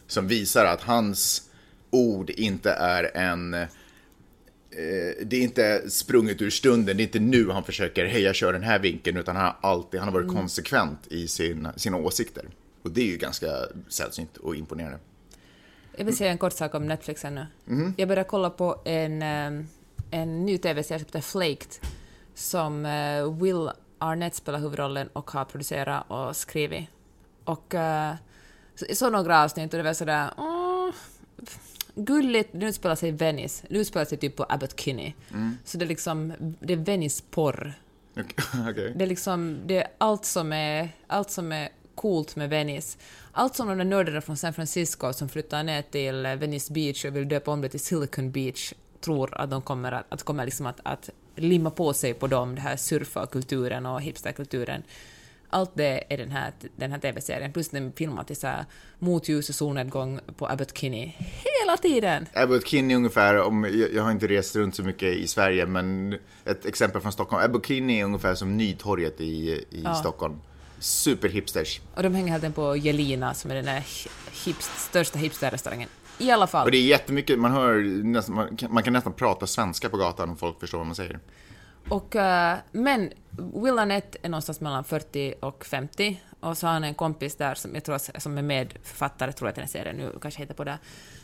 [0.07, 1.50] som visar att hans
[1.90, 3.68] ord inte är en Eh,
[5.23, 8.53] det är inte sprunget ur stunden, det är inte nu han försöker, hej jag kör
[8.53, 10.37] den här vinkeln, utan han har alltid, han har varit mm.
[10.37, 12.45] konsekvent i sin, sina åsikter.
[12.83, 13.47] Och det är ju ganska
[13.89, 14.99] sällsynt och imponerande.
[15.97, 17.47] Jag vill säga en kort sak om Netflix ännu.
[17.69, 17.95] Mm.
[17.97, 19.65] Jag började kolla på en, eh,
[20.11, 21.73] en ny tv-serie som heter Flaked,
[22.35, 26.89] som eh, Will Arnett spelar huvudrollen och har producerat och skrivit.
[27.45, 27.75] Och
[28.89, 30.31] jag såg några avsnitt och det var sådär...
[30.37, 30.95] Oh,
[31.94, 33.66] gulligt, det utspelar sig i Venice.
[33.70, 35.12] Det utspelar sig typ på Abbot Kinney.
[35.30, 35.57] Mm.
[35.64, 37.74] Så det är liksom, det är Venice-porr.
[38.70, 38.92] Okay.
[38.94, 42.98] Det är liksom, det är allt som är, allt som är coolt med Venice.
[43.33, 47.16] Allt som de där nördarna från San Francisco som flyttar ner till Venice Beach och
[47.16, 50.66] vill döpa om det till Silicon Beach tror att de kommer att, att, kommer liksom
[50.66, 54.83] att, att limma på sig på dem, det här surfa-kulturen och hipsterkulturen
[55.55, 58.64] allt det är den här, den här TV-serien, plus den filmad till så här
[58.99, 61.12] och solnedgång på Abbot Kinney
[61.61, 62.27] hela tiden.
[62.35, 66.19] Abbot Kinney ungefär, om, jag, jag, har inte rest runt så mycket i Sverige, men
[66.45, 67.45] ett exempel från Stockholm.
[67.45, 69.95] Abbot Kinney är ungefär som Nytorget i, i ja.
[69.95, 70.40] Stockholm.
[70.79, 71.81] Superhipsters.
[71.95, 73.83] Och de hänger helt på Jelina som är den där
[74.45, 75.88] hipst, största hipsterrestaurangen.
[76.19, 76.64] I alla fall.
[76.64, 79.97] Och det är jättemycket, man hör, nästan, man, kan, man kan nästan prata svenska på
[79.97, 81.19] gatan om folk förstår vad man säger.
[81.88, 86.85] Och, uh, men Will Arnett är någonstans mellan 40 och 50 och så har han
[86.85, 90.18] en kompis där som jag tror som är medförfattare, tror jag till den serien nu,
[90.23, 90.79] kanske heter på det,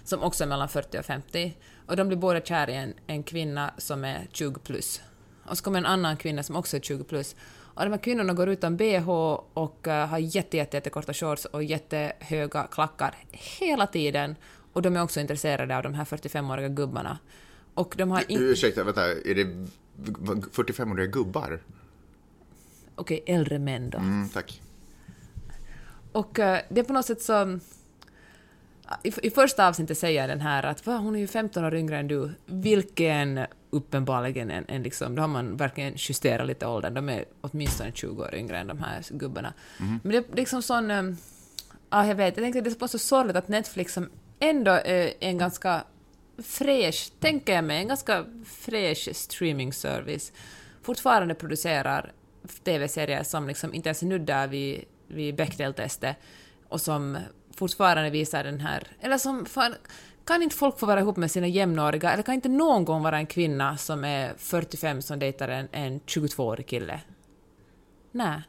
[0.05, 1.57] som också är mellan 40 och 50.
[1.87, 5.01] Och de blir båda kär i en, en kvinna som är 20 plus.
[5.45, 7.37] Och så kommer en annan kvinna som också är 20 plus.
[7.75, 9.11] Och de här kvinnorna går utan bh
[9.55, 14.37] och uh, har jätte, jätte, jätte shorts och jättehöga klackar hela tiden.
[14.73, 17.19] Och de är också intresserade av de här 45-åriga gubbarna.
[17.75, 18.39] Och de har in...
[18.41, 19.67] Ursäkta, vänta, är det
[20.53, 21.61] 45-åriga gubbar?
[22.95, 23.99] Okej, okay, äldre män då.
[23.99, 24.63] Mm, tack.
[26.13, 27.59] Och uh, det är på något sätt så...
[29.03, 31.99] I, I, första avsnittet säger den här att Va, hon är ju 15 år yngre
[31.99, 37.09] än du, vilken uppenbarligen en, en liksom, då har man verkligen justerat lite åldern, de
[37.09, 39.53] är åtminstone 20 år yngre än de här gubbarna.
[39.81, 40.01] Mm.
[40.03, 40.91] Men det är liksom sån...
[40.91, 41.17] Um,
[41.91, 44.09] ja, jag vet, jag tänkte det är så sorgligt att Netflix som
[44.39, 45.85] ändå är en ganska
[46.43, 50.33] fräsch, tänker jag mig, en ganska fräsch streaming-service
[50.83, 52.13] fortfarande producerar
[52.65, 56.17] tv-serier som liksom inte ens nuddar vid, vid Bechdel-testet
[56.69, 57.19] och som
[57.57, 59.75] fortfarande visar den här, eller som fan,
[60.25, 63.17] kan inte folk få vara ihop med sina jämnåriga, eller kan inte någon gång vara
[63.19, 67.01] en kvinna som är 45 som dejtar en, en 22-årig kille?
[68.13, 68.43] Nej.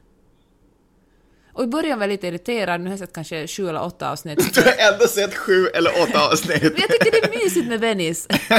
[1.54, 4.12] Och i början var jag lite irriterad, nu har jag sett kanske sju eller åtta
[4.12, 4.54] avsnitt.
[4.54, 6.62] Du har ändå sett sju eller åtta avsnitt.
[6.64, 8.28] Men jag tycker det är mysigt med Venice.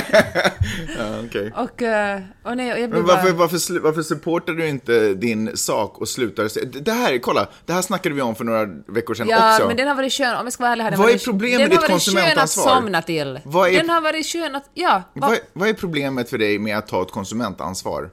[0.98, 1.50] ja, okay.
[1.56, 3.38] och, eh, och nej, jag blir Men varför, bara...
[3.48, 6.60] varför, varför supportar du inte din sak och slutar se?
[6.64, 9.68] Det här, kolla, det här snackade vi om för några veckor sedan Ja, också.
[9.68, 10.84] men den har varit skön, om jag ska vara ärlig.
[10.84, 12.74] har den Vad är problemet den med har ditt varit skön att konsumentansvar?
[12.74, 13.40] somna till.
[13.44, 15.02] Vad är- Den har varit skön att, ja.
[15.14, 18.10] va- Vad, vad är problemet för dig med att ta ett konsumentansvar?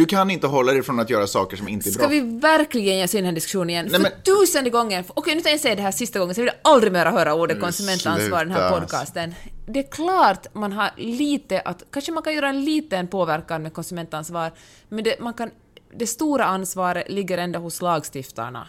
[0.00, 2.08] Du kan inte hålla dig från att göra saker som inte är Ska bra.
[2.08, 3.84] vi verkligen ge oss in i den här diskussionen igen?
[3.84, 6.40] Nej, För men- tusende gången, okej nu tänker jag säga det här sista gången, så
[6.40, 9.34] vill jag aldrig mer höra ordet Men konsumentansvar i den här podcasten.
[9.66, 13.72] Det är klart man har lite att, kanske man kan göra en liten påverkan med
[13.72, 14.52] konsumentansvar,
[14.88, 15.50] men det, man kan,
[15.94, 18.68] det stora ansvaret ligger ändå hos lagstiftarna.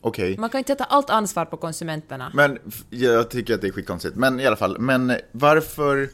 [0.00, 0.38] Okej.
[0.38, 2.30] Man kan inte sätta allt ansvar på konsumenterna.
[2.34, 2.58] Men
[2.90, 4.16] jag tycker att det är skitkonstigt.
[4.16, 6.10] Men i alla fall, men varför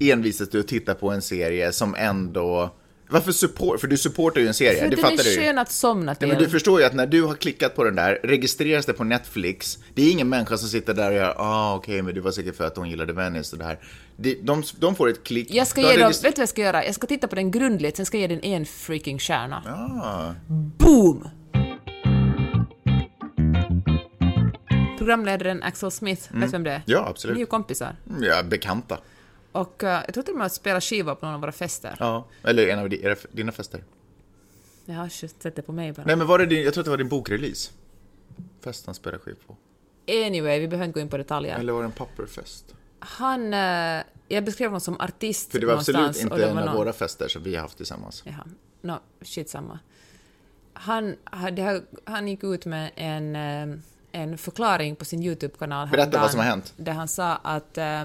[0.00, 2.70] envisas du att titta på en serie som ändå...
[3.08, 3.80] Varför support?
[3.80, 5.40] För du supportar ju en serie, För det den fattar är du ju.
[5.40, 6.28] skön att somna till.
[6.28, 8.92] Nej, men du förstår ju att när du har klickat på den där, registreras det
[8.92, 12.20] på Netflix, det är ingen människa som sitter där och gör ah okej, men det
[12.20, 13.78] var säkert för att hon gillade Venice och det här.
[14.16, 15.50] De, de, de får ett klick.
[15.54, 16.84] Jag ska ge dem, vet du vad jag ska göra?
[16.84, 19.62] Jag ska titta på den grundligt, sen ska jag ge den en freaking stjärna.
[20.02, 20.34] Ah,
[20.78, 21.28] Boom!
[24.98, 26.82] Programledaren Axel Smith, vet du vem det är?
[26.86, 27.38] ja, Ni är absolut.
[27.38, 27.96] ju kompisar.
[28.20, 28.98] Ja, bekanta.
[29.60, 31.96] Och eh, jag tror till och med att spela skiva på någon av våra fester.
[32.00, 32.88] Ja, eller en av
[33.32, 33.84] dina fester.
[34.84, 36.02] Jag har sett det på mig bara.
[36.06, 37.70] Nej, men var det din, jag tror att det var din bokrelease.
[38.60, 39.56] Fest han spelade skiv på.
[40.08, 41.58] Anyway, vi behöver inte gå in på detaljer.
[41.58, 42.74] Eller var det en papperfest?
[42.98, 43.54] Han...
[43.54, 46.92] eh, jag beskrev honom som artist För det var absolut inte en av någon- våra
[46.92, 48.22] fester som vi har haft tillsammans.
[48.26, 48.44] Jaha,
[48.82, 49.78] no, shit samma.
[50.72, 53.78] Han, hade, han gick ut med en, eh,
[54.12, 56.74] en förklaring på sin YouTube-kanal Berätta vad som har hänt.
[56.76, 58.04] Där han sa att eh,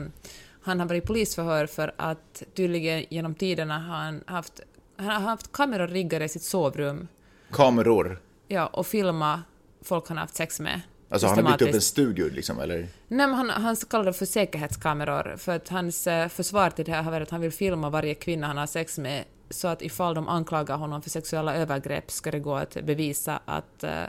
[0.61, 4.59] han har varit i polisförhör för att tydligen genom tiderna har han haft,
[4.97, 7.07] han har haft kameror riggade i sitt sovrum
[7.51, 8.21] Kameror.
[8.47, 9.43] ja, och filma
[9.81, 10.81] folk han har haft sex med.
[11.09, 12.77] Alltså har han byggt upp en studio liksom, eller?
[13.07, 16.91] Nej, men han, han kallar det för säkerhetskameror, för att hans eh, försvar till det
[16.91, 19.81] här har varit att han vill filma varje kvinna han har sex med, så att
[19.81, 24.03] ifall de anklagar honom för sexuella övergrepp ska det gå att bevisa att, eh,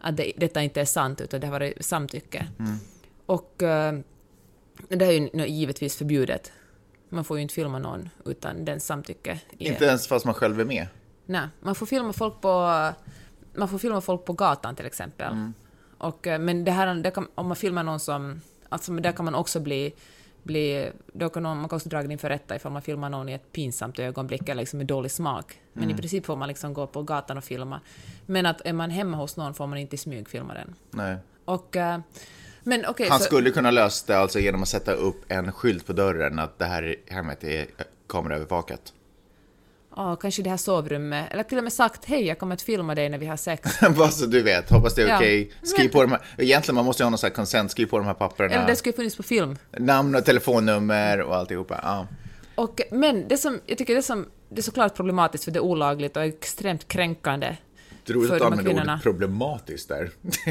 [0.00, 2.46] att det, detta inte är sant, utan det har varit samtycke.
[3.26, 3.62] Och
[4.88, 6.52] det är ju givetvis förbjudet.
[7.08, 9.40] Man får ju inte filma någon utan den samtycke.
[9.58, 10.86] Inte ens fast man själv är med.
[11.26, 12.48] Nej, man får filma folk på,
[13.54, 15.52] man får filma folk på gatan till exempel.
[15.98, 18.40] Och, eh, men det här, det kan, om man filmar någon som...
[18.68, 19.94] Alltså, där kan man också bli...
[20.42, 23.32] bli då kan någon, man kan också dra inför rätta ifall man filmar någon i
[23.32, 25.60] ett pinsamt ögonblick eller liksom med dålig smak.
[25.72, 27.80] Men i princip får man liksom gå på gatan och filma.
[28.26, 30.74] Men att är man hemma hos någon får man inte i smyg filma den.
[30.90, 31.16] Nej.
[31.44, 31.76] Och...
[31.76, 31.98] eh,
[32.66, 33.24] Men okej, Han så...
[33.24, 36.64] skulle kunna lösa det alltså genom att sätta upp en skylt på dörren att det
[36.64, 37.66] här hemmet är
[38.08, 38.92] kameraövervakat.
[39.96, 41.26] Ja, kanske det här sovrummet.
[41.32, 43.80] Eller till och med sagt hej, jag kommer att filma dig när vi har sex.
[43.96, 45.16] Bara så du vet, hoppas det är Ja.
[45.16, 45.52] okej.
[45.62, 47.86] Skriv Men- på de här, egentligen man måste ju ha någon sån här consent, skriv
[47.86, 48.54] på de här papperna.
[48.54, 49.56] Eller det skulle funnits på film.
[49.78, 51.80] Namn och telefonnummer och alltihopa.
[51.82, 52.06] Ja.
[52.54, 55.64] Och, men det som, jag tycker det som, det är såklart problematiskt för det är
[55.64, 57.56] olagligt och extremt kränkande.
[58.06, 60.10] Det är roligt För att använda ordet problematiskt där.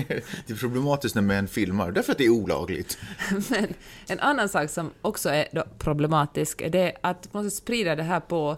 [0.47, 2.97] Det är problematiskt när män filmar, därför att det är olagligt.
[3.49, 3.73] Men
[4.07, 8.19] en annan sak som också är problematisk är det att man måste sprida det här
[8.19, 8.57] på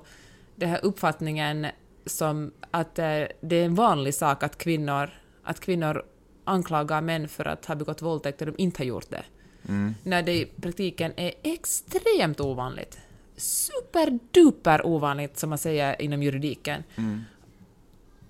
[0.55, 1.67] den här uppfattningen
[2.05, 5.09] som att eh, det är en vanlig sak att kvinnor,
[5.43, 6.03] att kvinnor
[6.43, 9.23] anklagar män för att ha begått våldtäkt och de inte har gjort det.
[10.03, 12.97] När det i praktiken är extremt ovanligt.
[13.35, 16.83] Superduper ovanligt, som man säger inom juridiken.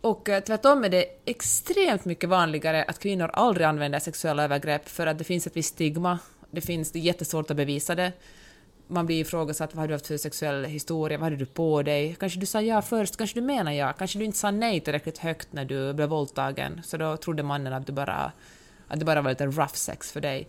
[0.08, 5.08] Och eh, tvärtom är det extremt mycket vanligare att kvinnor aldrig använder sexuella övergrepp för
[5.08, 6.20] att det finns ett visst stigma.
[6.52, 8.12] Det, finns, det är jättesvårt att bevisa det.
[8.88, 12.16] Man blir ifrågasatt, vad har du haft för sexuell historia, vad hade du på dig?
[12.20, 15.18] Kanske du sa ja först, kanske du menar ja, kanske du inte sa nej tillräckligt
[15.18, 18.32] högt när du blev våldtagen, så då trodde mannen att, du bara,
[18.88, 20.48] att det bara var lite rough sex för dig.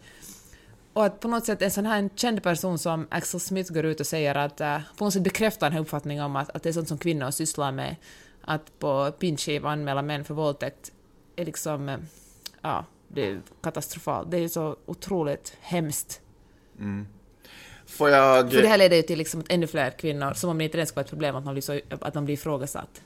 [0.92, 3.84] Och att på något sätt en sån här en känd person som Axel Smith går
[3.84, 6.62] ut och säger att eh, på något sätt bekräftar den här uppfattningen om att, att
[6.62, 7.96] det är sånt som kvinnor sysslar med,
[8.48, 10.92] att på pinnskiva anmäla män för våldtäkt
[11.36, 11.98] är liksom, eh,
[12.60, 14.30] ja, det är katastrofalt.
[14.30, 16.20] Det är så otroligt hemskt.
[17.86, 18.52] Får jag...
[18.52, 20.78] För det här leder ju till liksom att ännu fler kvinnor, som om det inte
[20.78, 23.02] ens ska vara ett problem att man blir, så, att man blir ifrågasatt.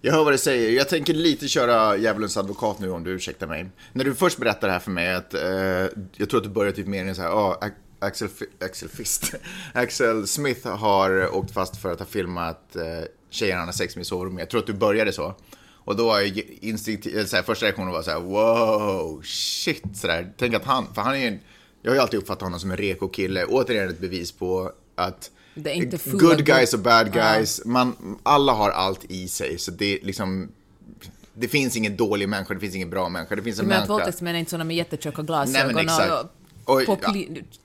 [0.00, 0.70] Jag hör vad du säger.
[0.70, 3.66] Jag tänker lite köra djävulens advokat nu om du ursäktar mig.
[3.92, 5.42] När du först berättar det här för mig att, eh,
[6.16, 7.58] jag tror att du började typ med en så här, ah,
[8.02, 8.28] Axel,
[8.60, 9.34] Axel Fist,
[9.74, 14.04] Axel Smith har åkt fast för att ha filmat eh, han har sex med i
[14.04, 14.40] sovrummet.
[14.40, 15.34] Jag tror att du började så.
[15.84, 16.78] Och då var jag
[17.28, 20.32] så här, första reaktionen var så här, wow, shit, så där.
[20.36, 21.40] Tänk att han, för han är ju en,
[21.82, 23.44] jag har ju alltid uppfattat honom som en reko kille.
[23.44, 28.52] Återigen ett bevis på att Det är inte good guys och bad guys, man, alla
[28.52, 29.58] har allt i sig.
[29.58, 30.48] Så det är liksom,
[31.34, 33.36] det finns ingen dålig människa, det finns ingen bra människa.
[33.36, 33.92] Det finns en Men att människa.
[33.92, 36.12] våldtäktsmän är inte sådana med jättetjocka Nej, men glasögon exakt.
[36.12, 37.14] och, Oj, ja.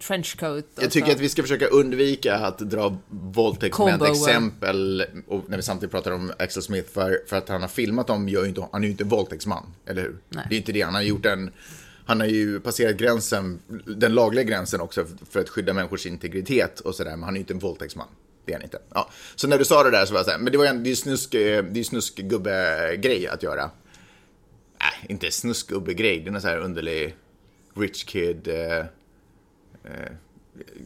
[0.07, 0.65] trenchcoat.
[0.81, 1.13] Jag tycker så.
[1.13, 4.05] att vi ska försöka undvika att dra våldtäktsmän Combo.
[4.05, 8.07] exempel och när vi samtidigt pratar om Axel Smith för, för att han har filmat
[8.07, 10.17] dem, gör ju inte, han är ju inte en våldtäktsman, eller hur?
[10.29, 10.45] Nej.
[10.49, 11.51] Det är inte det, han har gjort en
[12.07, 16.95] han har ju passerat gränsen, den lagliga gränsen också för att skydda människors integritet och
[16.95, 18.07] sådär, men han är ju inte en våldtäktsman.
[18.45, 18.79] Det är han inte.
[18.93, 19.09] Ja.
[19.35, 20.83] Så när du sa det där så var jag såhär, men det var ju en,
[20.83, 23.71] det är snusk, eh, det är ju snuskgubbe-grej att göra.
[24.79, 27.15] Nej, inte snuskgubbe-grej, det är någon sån här underlig
[27.79, 28.85] rich kid, eh,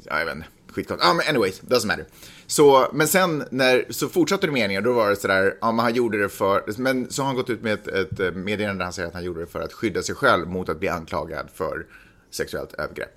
[0.03, 1.09] ja, jag vet inte, skitkonstigt.
[1.09, 2.05] Ah, men anyways, doesn't matter.
[2.47, 5.93] Så, men sen när, så fortsatte det meningen, då var det sådär, ja men han
[5.93, 8.83] gjorde det för, men så har han gått ut med ett, ett eh, meddelande där
[8.83, 11.47] han säger att han gjorde det för att skydda sig själv mot att bli anklagad
[11.53, 11.85] för
[12.29, 13.13] sexuellt övergrepp.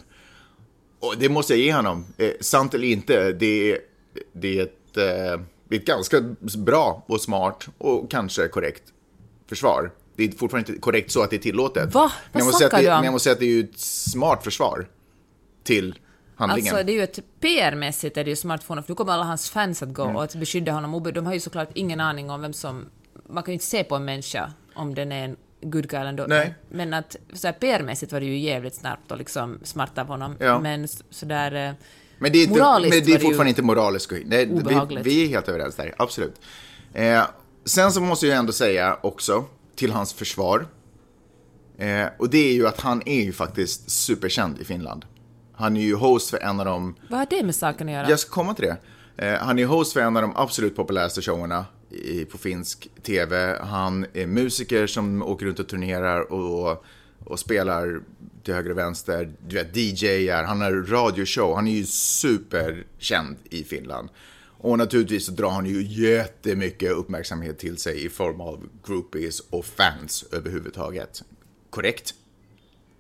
[1.01, 3.79] Och det måste jag ge honom, eh, sant eller inte, det är,
[4.33, 6.21] det är ett, eh, det är ett ganska
[6.59, 8.83] bra och smart och kanske korrekt
[9.49, 9.91] försvar.
[10.17, 11.95] Det är fortfarande inte korrekt så att det är tillåtet.
[11.95, 12.13] Va?
[12.33, 12.91] Men jag måste säga att det?
[12.91, 14.89] Men jag måste säga att det är ju ett smart försvar
[15.65, 15.99] till
[16.37, 16.75] handlingen.
[16.75, 19.51] Alltså det är ju ett PR-mässigt är det ju smartphone, för nu kommer alla hans
[19.51, 20.17] fans att gå Mm.
[20.17, 21.13] och att beskydda honom.
[21.15, 22.87] De har ju såklart ingen aning om vem som...
[23.29, 26.29] Man kan ju inte se på en människa om den är en good guy dålig.
[26.29, 26.55] Nej.
[26.71, 30.37] Men att så här, PR-mässigt var det ju jävligt snabbt och liksom smart av honom.
[30.41, 30.61] Ja.
[30.61, 31.69] Men sådär...
[31.69, 31.75] eh,
[32.19, 34.13] Men det är, inte, Moraliskt men det är var det fortfarande inte moraliskt.
[34.25, 36.41] Nej, vi, vi är helt överens där, absolut.
[36.93, 37.23] Eh,
[37.65, 39.45] sen så måste jag ändå säga också,
[39.77, 40.67] till hans försvar,
[41.79, 45.05] eh, och det är ju att han är ju faktiskt superkänd i Finland.
[45.53, 48.11] Han är ju host för en av de, Vad har det med saken att göra?
[48.11, 48.77] jag ska komma till det.
[49.17, 53.59] Eh, han är host för en av de absolut populäraste showerna i, på finsk tv.
[53.63, 56.85] Han är musiker som åker runt och turnerar och,
[57.25, 58.01] och spelar
[58.45, 59.33] till höger och vänster.
[59.49, 61.55] Du vet, DJar, han har radioshow.
[61.55, 64.09] Han är ju superkänd i Finland.
[64.65, 69.65] Och naturligtvis så drar han ju jättemycket uppmärksamhet till sig i form av groupies och
[69.65, 71.23] fans överhuvudtaget.
[71.71, 72.15] Korrekt?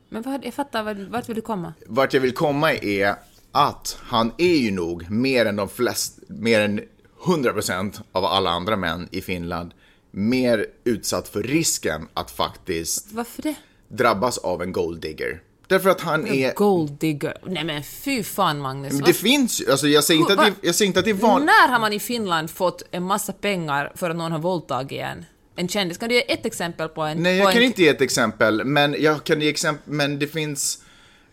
[0.08, 1.74] Men vad, jag fattar, vart, vart vill du komma?
[1.86, 3.14] Vart jag vill komma är
[3.52, 6.80] att han är ju nog mer än de flesta, mer än
[7.24, 9.74] 100% av alla andra män i Finland,
[10.10, 13.54] mer utsatt för risken att faktiskt Varför det?
[13.88, 15.42] drabbas av en gold digger.
[15.66, 16.54] Därför att han är...
[16.54, 17.36] Gold digger.
[17.46, 18.92] Nej men fy fan Magnus.
[18.92, 21.10] Men det finns ju, alltså jag säger inte att det, jag säger inte att det
[21.10, 21.46] är vanligt.
[21.46, 25.24] När har man i Finland fått en massa pengar för att någon har våldtagit en?
[25.56, 25.98] En kändis.
[25.98, 27.22] Kan du ge ett exempel på en...
[27.22, 30.26] Nej, jag kan en, inte ge ett exempel, men jag kan ge exempel, men det
[30.26, 30.78] finns...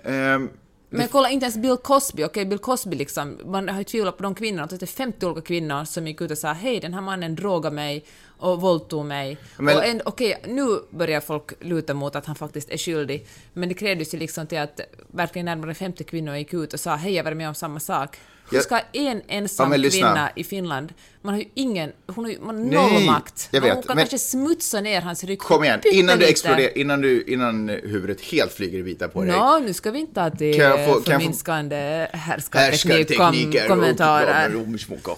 [0.03, 0.49] ehm,
[0.89, 2.23] Men kolla, inte ens Bill Cosby.
[2.23, 3.37] Okej, Bill Cosby liksom.
[3.45, 4.67] Man har ju tvivlat på de kvinnorna.
[4.67, 7.75] Det är 50 olika kvinnor som gick ut och sa hej, den här mannen drogade
[7.75, 8.05] mig
[8.41, 9.37] och våldtog mig.
[9.57, 13.27] Men- Och en- okej, nu börjar folk luta mot att han faktiskt är skyldig.
[13.53, 14.79] Men det krävdes ju liksom till att
[15.11, 18.17] verkligen närmare 50 kvinnor gick ut och sa hej, jag var med om samma sak.
[18.51, 22.39] Hur ska en ensam Ja, kvinna i Finland, man har ju ingen, hon har ju
[22.39, 23.49] man har noll Nej, makt.
[23.51, 26.77] jag vet, hon kan men- kanske smutsa ner hans rykte Kom igen, innan du exploderar,
[26.77, 29.31] innan, du, innan huvudet helt flyger i vita på dig.
[29.31, 32.71] Nå, nu ska vi inte ha till Kan jag få- förminskande härskarteknik
[33.07, 34.45] Härskartekniker kom, kommentarer.
[34.47, 35.17] och romsmockor.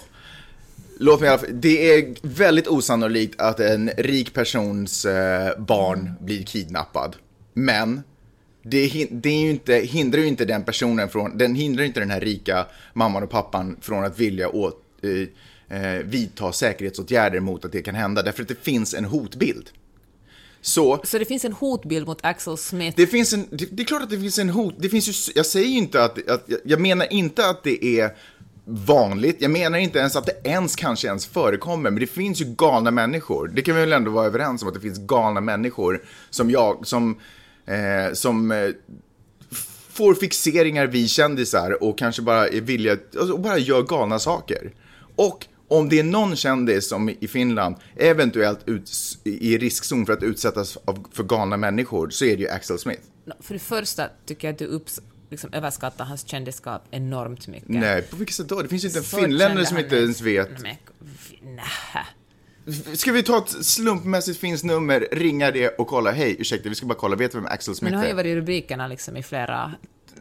[0.99, 6.11] Låt mig i alla fall, det är väldigt osannolikt att en rik persons eh, barn
[6.19, 7.15] blir kidnappad.
[7.53, 8.01] Men
[8.63, 12.21] det, det ju inte, hindrar ju inte den personen från, den hindrar inte den här
[12.21, 14.81] rika mamman och pappan från att vilja åt,
[15.69, 19.69] eh, eh, vidta säkerhetsåtgärder mot att det kan hända, därför att det finns en hotbild.
[20.61, 22.97] Så Så det finns en hotbild mot Axel Smith.
[22.97, 24.75] det finns en, det, det är klart att det finns en hot.
[24.77, 28.15] Det finns ju, jag säger ju inte att, att, jag menar inte att det är
[28.65, 29.37] vanligt.
[29.39, 32.91] Jag menar inte ens att det ens kanske ens förekommer, men det finns ju galna
[32.91, 33.51] människor.
[33.53, 36.87] Det kan vi väl ändå vara överens om att det finns galna människor som jag,
[36.87, 37.19] som,
[37.65, 38.69] eh, som eh,
[39.89, 44.71] får fixeringar vid kändisar och kanske bara är villiga, alltså, och bara gör galna saker.
[45.15, 48.91] Och om det är någon kändis som i Finland eventuellt ut,
[49.23, 53.01] i riskzon för att utsättas av, för galna människor så är det ju Axel Smith.
[53.39, 54.65] För det första tycker jag att du
[55.33, 57.69] liksom, överskattar hans kändisskap enormt mycket.
[57.69, 58.61] Nej, på vilket sätt då?
[58.61, 60.49] Det finns ju inte en finländare som inte ens vet.
[60.61, 60.75] Men,
[61.41, 61.65] nej.
[62.95, 66.85] Ska vi ta ett slumpmässigt finskt nummer, ringa det och kolla, hej, ursäkta, vi ska
[66.85, 68.15] bara kolla, vet du vem Axel Men Smith nu har ju är?
[68.15, 69.73] varit i rubrikerna liksom i flera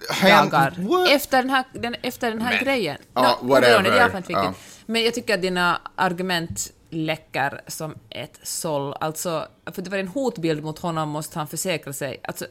[0.09, 0.75] Han- dagar.
[0.79, 1.11] What?
[1.11, 2.97] Efter den här, den, efter den här Men- grejen.
[3.15, 3.83] Ja, Nå, whatever.
[3.83, 4.31] det är viktigt.
[4.31, 4.55] Ja.
[4.87, 8.95] Men jag tycker att dina argument läcker som ett såll.
[9.01, 12.21] Alltså, för det var en hotbild mot honom måste han försäkra sig.
[12.25, 12.47] Alltså,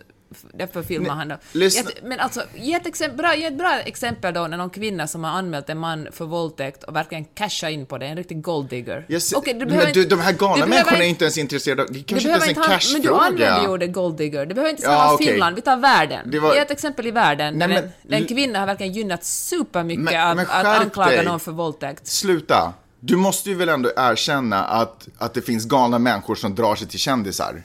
[0.54, 1.36] därför filmar han då.
[1.52, 5.08] lyssna- Men alltså, ge ett, exempel, bra, ge ett bra exempel då när någon kvinna
[5.08, 8.42] som har anmält en man för våldtäkt och verkligen cashar in på det, en riktig
[8.42, 9.06] golddigger.
[9.36, 11.88] Okej, du men du, de här galna människorna är inte- ens intresserade av...
[11.92, 13.72] Det kanske inte ens är en ha, men du använder ju cashfråga.
[13.74, 14.46] ordet golddigger.
[14.46, 15.28] Det behöver inte Ja, vara okej.
[15.28, 16.32] Finland, vi tar världen.
[16.32, 17.54] Det var- Ge ett exempel i världen.
[17.54, 21.10] Nej, men- en, där en kvinna har verkligen gynnat supermycket Men- men att skärp anklaga
[21.12, 21.26] dig.
[21.26, 22.08] någon för våldtäkt.
[22.08, 22.74] Sluta.
[23.00, 26.88] Du måste ju väl ändå erkänna att, att det finns galna människor som drar sig
[26.88, 27.64] till kändisar?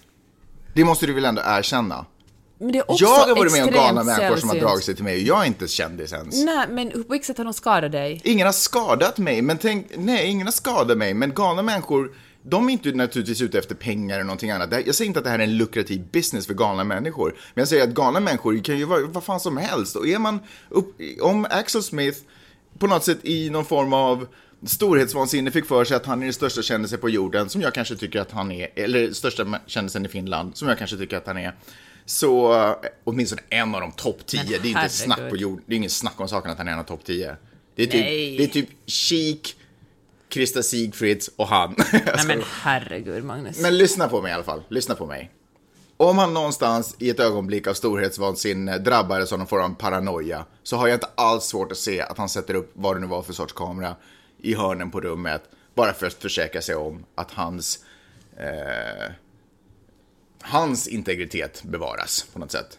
[0.74, 2.04] Det måste du väl ändå erkänna?
[2.59, 4.94] Men det är också Jag har varit med om galna människor som har dragit sig
[4.94, 6.44] till mig och jag är inte kändis ens.
[6.44, 8.20] Nej, men på vilket sätt har de skadat dig?
[8.24, 12.68] Ingen har skadat mig, men tänk, nej, ingen har skadat mig, men galna människor, de
[12.68, 14.72] är inte naturligtvis ute efter pengar eller någonting annat.
[14.86, 17.68] Jag säger inte att det här är en lukrativ business för galna människor, men jag
[17.68, 19.96] säger att galna människor kan ju vara vad fan som helst.
[19.96, 22.18] Och är man upp, om Axel Smith
[22.78, 24.26] på något sätt i någon form av
[24.66, 27.96] storhetsvansinne fick för sig att han är den största kändisen på jorden, som jag kanske
[27.96, 31.38] tycker att han är, eller största kändisen i Finland, som jag kanske tycker att han
[31.38, 31.52] är.
[32.07, 35.64] Så eh, åtminstone en av de topp 10, Men det är inte snack på jorden,
[35.66, 37.36] det är ingen snack om saken att han är en av topp 10.
[37.74, 38.36] Det är typ, Nej.
[38.36, 39.54] det är typ Chic,
[40.28, 41.74] Krista Sigfrids och han.
[41.92, 43.59] Nej Alltså, men herregud, Magnus.
[43.61, 45.30] men lyssna på mig i alla fall, lyssna på mig.
[45.96, 50.76] Om han någonstans i ett ögonblick av storhetsvansinne drabbades av någon form av paranoia så
[50.76, 53.22] har jag inte alls svårt att se att han sätter upp vad det nu var
[53.22, 53.96] för sorts kamera
[54.42, 55.42] i hörnen på rummet
[55.74, 57.78] bara för att försäkra sig om att hans
[58.36, 59.12] eh,
[60.47, 62.78] hans integritet bevaras på något sätt.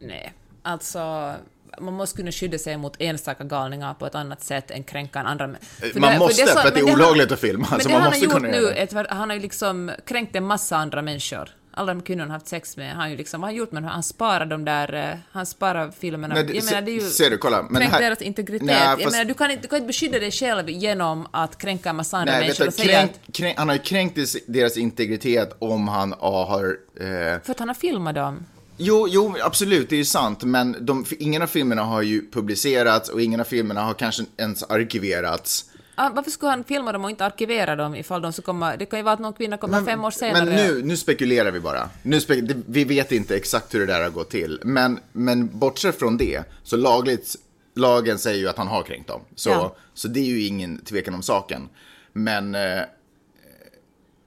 [0.00, 0.32] Nej,
[0.62, 1.34] alltså
[1.80, 5.26] man måste kunna skydda sig mot enstaka galningar på ett annat sätt än kränka en
[5.26, 5.54] andra.
[5.60, 7.88] För Man det- måste, så- för att det är olagligt han- att filma, Men så
[7.88, 9.00] det man han måste har gjort nu, det.
[9.00, 11.48] att han har ju liksom kränkt en massa andra människor.
[11.74, 13.84] Alla de kvinnorna haft sex med, han ju liksom, vad han gjort dem?
[13.84, 16.34] Han sparar de där, eh, han sparar filmerna.
[16.34, 18.66] Nej, det- jag menar, det är ju ser du, kolla, men kränkt här- deras integritet.
[18.66, 21.58] Nej, jag fast- menar, du kan, inte, du kan inte beskydda dig själv genom att
[21.58, 24.76] kränka en massa andra Nej, människor och säga kränk, kränk, han har ju kränkt deras
[24.76, 26.76] integritet om han ah, har...
[27.00, 28.44] Eh, att, för att han har filmat dem.
[28.76, 33.08] jo, jo, absolut, det är ju sant, men de, ingen av filmerna har ju publicerats
[33.08, 35.64] och ingen av filmerna har kanske ens arkiverats.
[36.04, 38.76] Ah, varför skulle han filma dem och inte arkivera dem ifall de skulle komma...
[38.76, 40.44] Det kan ju vara att någon kvinna kommer fem år senare.
[40.44, 41.90] Men nu, nu spekulerar vi bara.
[42.02, 44.60] Nu spek, vi vet inte exakt hur det där har gått till.
[44.64, 47.36] Men, men bortsett från det, så lagligt,
[47.74, 49.20] lagen säger ju att han har kränkt dem.
[49.34, 49.76] Så, Ja.
[49.94, 51.68] så det är ju ingen tvekan om saken.
[52.12, 52.82] Men, eh,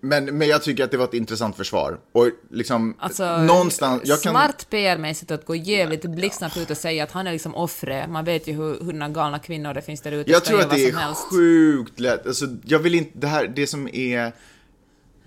[0.06, 2.00] men, men jag tycker att det var ett intressant försvar.
[2.12, 4.02] Och liksom, Alltså, någonstans...
[4.06, 7.56] Jag kan, smart PR-mässigt att gå jävligt blixtsnabbt ut och säga att han är liksom
[7.56, 8.10] offret.
[8.10, 10.32] Man vet ju hur, hur galna kvinnor det finns där ute.
[10.32, 12.28] jag tror att det är sjukt lätt.
[12.28, 14.34] Alltså, jag vill inte, det här, det som är...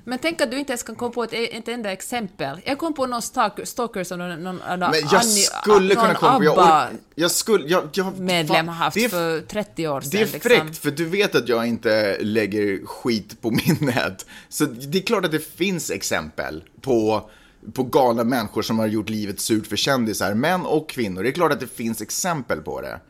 [0.08, 2.60] Men tänk att du inte ens kan komma på ett, ett enda exempel.
[2.64, 6.38] Jag kom på någon stalker, stalker som någon, någon, någon Men jag skulle kunna komma
[6.38, 6.96] på...
[7.14, 7.68] Jag, skulle...
[7.68, 10.10] Jag, jag, medlem fan, haft är för 30 år sedan.
[10.10, 10.40] Det är liksom.
[10.40, 14.26] fräckt, för du vet att jag inte lägger skit på minnet.
[14.48, 17.30] Så det är klart att det finns exempel på,
[17.74, 21.22] på galna människor som har gjort livet surt för kändisar, män och kvinnor.
[21.22, 23.00] Det är klart att det finns exempel på det.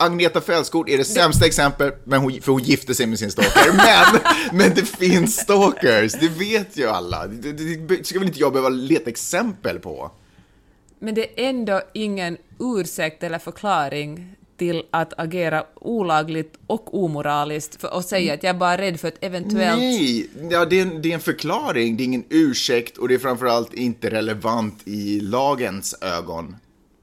[0.00, 3.72] Agneta Fältskog är det sämsta exemplet, men hon, för hon gifte sig med sin stalker.
[3.72, 4.20] Men,
[4.58, 7.26] men det finns stalkers, det vet ju alla.
[7.26, 10.10] Det, det, det ska väl inte jag behöva leta exempel på?
[10.98, 17.94] Men det är ändå ingen ursäkt eller förklaring till att agera olagligt och omoraliskt för,
[17.94, 19.80] och säga att jag är bara rädd för ett eventuellt...
[19.80, 23.14] Nej, ja, det, är en, det är en förklaring, det är ingen ursäkt och det
[23.14, 26.56] är framförallt inte relevant i lagens ögon.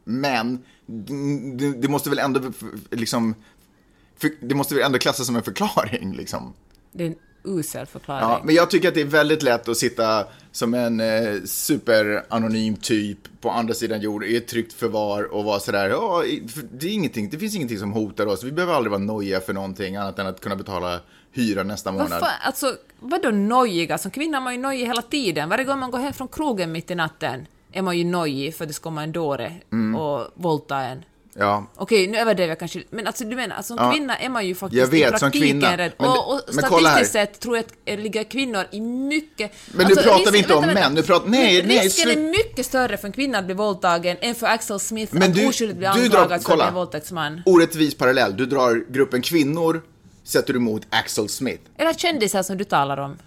[0.06, 2.40] Men det, det måste väl ändå
[2.92, 3.36] liksom,
[4.42, 6.54] det måste väl ändå klassas som en förklaring liksom.
[6.92, 8.22] Det är en usel förklaring.
[8.22, 12.76] Ja, men jag tycker att det är väldigt lätt att sitta som en eh, superanonym
[12.76, 16.24] typ på andra sidan jorden i ett tryggt förvar och vara sådär, ja,
[16.72, 19.54] det, är ingenting, det finns ingenting som hotar oss, vi behöver aldrig vara nojiga för
[19.54, 21.00] någonting annat än att kunna betala
[21.32, 22.20] hyra nästa Vad månad.
[22.20, 23.98] fan, alltså, vadå nojiga?
[23.98, 25.50] Som kvinna är man ju nojig hela tiden.
[25.50, 28.64] Varje gång man går hem från krogen mitt i natten är man ju nojig för
[28.64, 29.96] att det ska komma en dåre Mm.
[29.96, 31.04] och våldta en.
[31.38, 33.92] Ja, Okej, nu överdrev jag kanske, men alltså du menar, som Ja.
[33.92, 35.78] kvinna är man ju faktiskt Jag vet, i som praktiken kvinna.
[35.78, 35.92] rädd.
[35.98, 39.52] Men och, och men statistiskt sett tror jag att ligger kvinnor i mycket...
[39.74, 42.18] Men nu pratar vi inte om män, nu pratar- nej, nej, Risken slut.
[42.18, 45.36] är mycket större för en kvinna att bli våldtagen än för Axel Smith Men att
[45.36, 46.64] du- oskyldigt bli du drar- anklagad för att kolla.
[46.64, 47.42] bli en våldtäktsman.
[47.46, 48.38] orättvis parallell.
[48.38, 49.82] Du drar gruppen kvinnor,
[50.24, 51.64] sätter du emot Axel Smith.
[51.78, 53.18] Det kändisar som du talar om?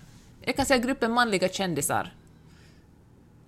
[0.44, 2.12] Jag kan säga gruppen manliga kändisar.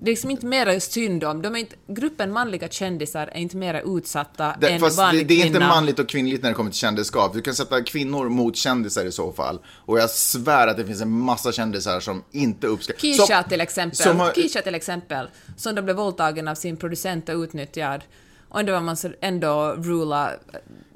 [0.02, 3.56] Det är liksom inte mera synd om, de är inte, gruppen manliga kändisar är inte
[3.56, 5.46] mera utsatta Det, än fast det, vanlig det är kvinna.
[5.56, 7.34] inte manligt och kvinnligt när det kommer till kändisskap.
[7.34, 9.58] Du kan sätta kvinnor mot kändisar i så fall.
[9.86, 13.00] Och jag svär att det finns en massa kändisar som inte uppskattar...
[13.00, 13.96] Kisha till exempel.
[13.96, 15.28] som har- Kisha till exempel.
[15.56, 18.00] Som då blev våldtagen av sin producent och utnyttjad.
[18.48, 20.30] Och ändå var man så ändå rula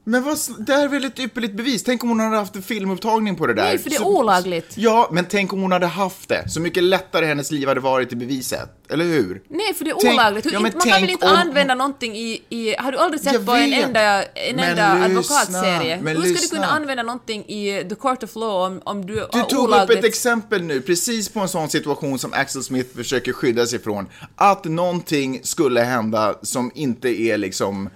[0.06, 1.82] Men vad, det här är väl ett ypperligt bevis?
[1.84, 3.62] Tänk om hon hade haft en filmupptagning på det där.
[3.64, 4.72] Nej, för det är Så- olagligt.
[4.76, 6.48] Ja, men tänk om hon hade haft det.
[6.50, 8.68] Så mycket lättare hennes liv hade varit i beviset.
[8.88, 9.42] Eller hur?
[9.48, 10.46] Nej, för det är Tänk- olagligt.
[10.46, 12.74] Hur, ja, man kan väl inte om- använda någonting i, i...
[12.78, 16.00] Har du aldrig sett på en enda, en Men enda lyssna, advokatserie?
[16.02, 19.14] men Hur ska du kunna använda någonting i the court of law om, om du,
[19.14, 19.98] Du har tog olagligt...
[19.98, 23.78] upp ett exempel nu, precis på en sån situation som Axel Smith försöker skydda sig
[23.82, 24.06] från.
[24.36, 27.90] Att någonting skulle hända som inte är liksom,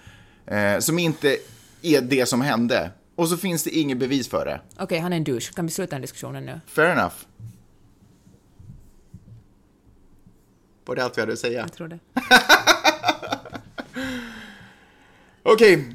[0.47, 1.37] eh, som inte
[1.83, 2.91] är det som hände.
[3.15, 4.61] Och så finns det inget bevis för det.
[4.79, 5.53] Okej, han är en douche.
[5.55, 6.61] Kan vi sluta den diskussionen nu?
[6.67, 7.15] Fair enough.
[10.85, 11.61] Var det allt vi hade att säga?
[11.61, 11.99] Jag tror det.
[15.43, 15.95] Okej.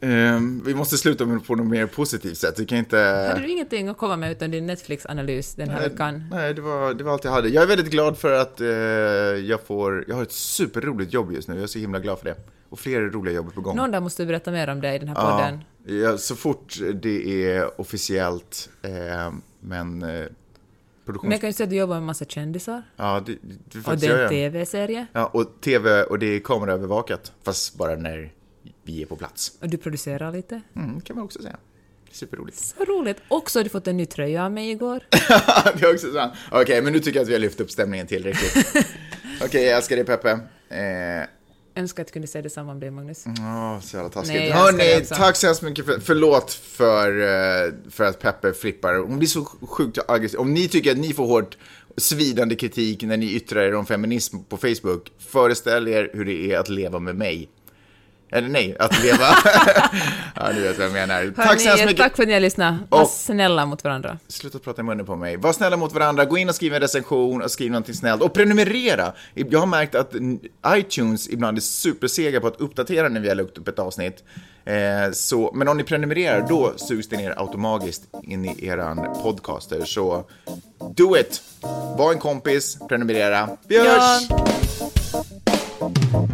[0.00, 2.58] Ehm, vi måste sluta med på något mer positivt sätt.
[2.58, 2.98] Vi kan inte...
[3.28, 6.24] Hade du ingenting att komma med utan din Netflix-analys den här veckan?
[6.30, 7.48] Nej, det var, det var allt jag hade.
[7.48, 10.04] Jag är väldigt glad för att eh, jag får...
[10.08, 11.54] Jag har ett superroligt jobb just nu.
[11.54, 12.34] Jag är så himla glad för det.
[12.68, 13.76] Och fler roliga jobb är på gång.
[13.76, 15.60] Någon dag måste du berätta mer om det i den här podden.
[16.02, 18.68] ja, så fort det är officiellt.
[18.82, 18.90] Eh,
[19.60, 20.02] men...
[20.02, 20.26] Eh,
[21.04, 21.22] produktions...
[21.22, 22.82] Men jag kan ju säga att du jobbar med massa kändisar.
[22.96, 24.28] Ja, det, det, det Och det är en.
[24.28, 25.06] TV-serie.
[25.12, 27.32] Ja, och TV och det är kameraövervakat.
[27.42, 28.32] Fast bara när
[28.88, 29.52] vi är på plats.
[29.60, 30.60] Och du producerar lite.
[30.76, 31.56] Mm, kan man också säga.
[32.12, 32.58] Superroligt.
[32.58, 33.16] Så roligt.
[33.28, 35.02] Och så har du fått en ny tröja av mig igår.
[35.10, 36.32] det är också sant.
[36.52, 38.66] Okej, men nu tycker jag att vi har lyft upp stämningen tillräckligt.
[39.44, 40.30] Okej, jag älskar dig Peppe.
[40.68, 41.28] Eh,
[41.74, 43.24] Önskar att du kunde säga detsamma om dig, Magnus.
[43.26, 44.40] Åh, så jävla taskigt.
[44.40, 45.14] Nej, Hörni, också.
[45.14, 48.94] tack så hemskt mycket för, förlåt för, eh, för att Peppe flippar.
[48.94, 50.40] Hon blir så sjukt aggressiv.
[50.40, 51.56] Om ni tycker att ni får hårt
[51.96, 56.58] svidande kritik när ni yttrar er om feminism på Facebook, föreställ er hur det är
[56.58, 57.48] att leva med mig.
[58.30, 59.18] Eller nej, att leva...
[60.34, 61.32] ja, du vet vad jag menar.
[61.36, 61.98] tack så hemskt mycket.
[62.02, 62.74] tack för att ni har lyssnat.
[62.88, 64.18] Var Och- snälla mot varandra.
[64.28, 65.36] Sluta prata i munnen på mig.
[65.36, 68.22] Var snälla mot varandra, gå in och skriv en recension och skriv någonting snällt.
[68.22, 69.12] Och prenumerera!
[69.34, 70.12] Jag har märkt att
[70.76, 74.24] iTunes ibland är supersega på att uppdatera när vi har lagt upp ett avsnitt.
[74.64, 79.84] Eh, så, men om ni prenumererar, då sugs det ner automatiskt in i eran podcaster.
[79.84, 80.24] Så
[80.96, 81.42] do it!
[81.98, 83.48] Var en kompis, prenumerera.
[83.68, 84.22] Vi hörs!
[84.30, 86.28] Ja.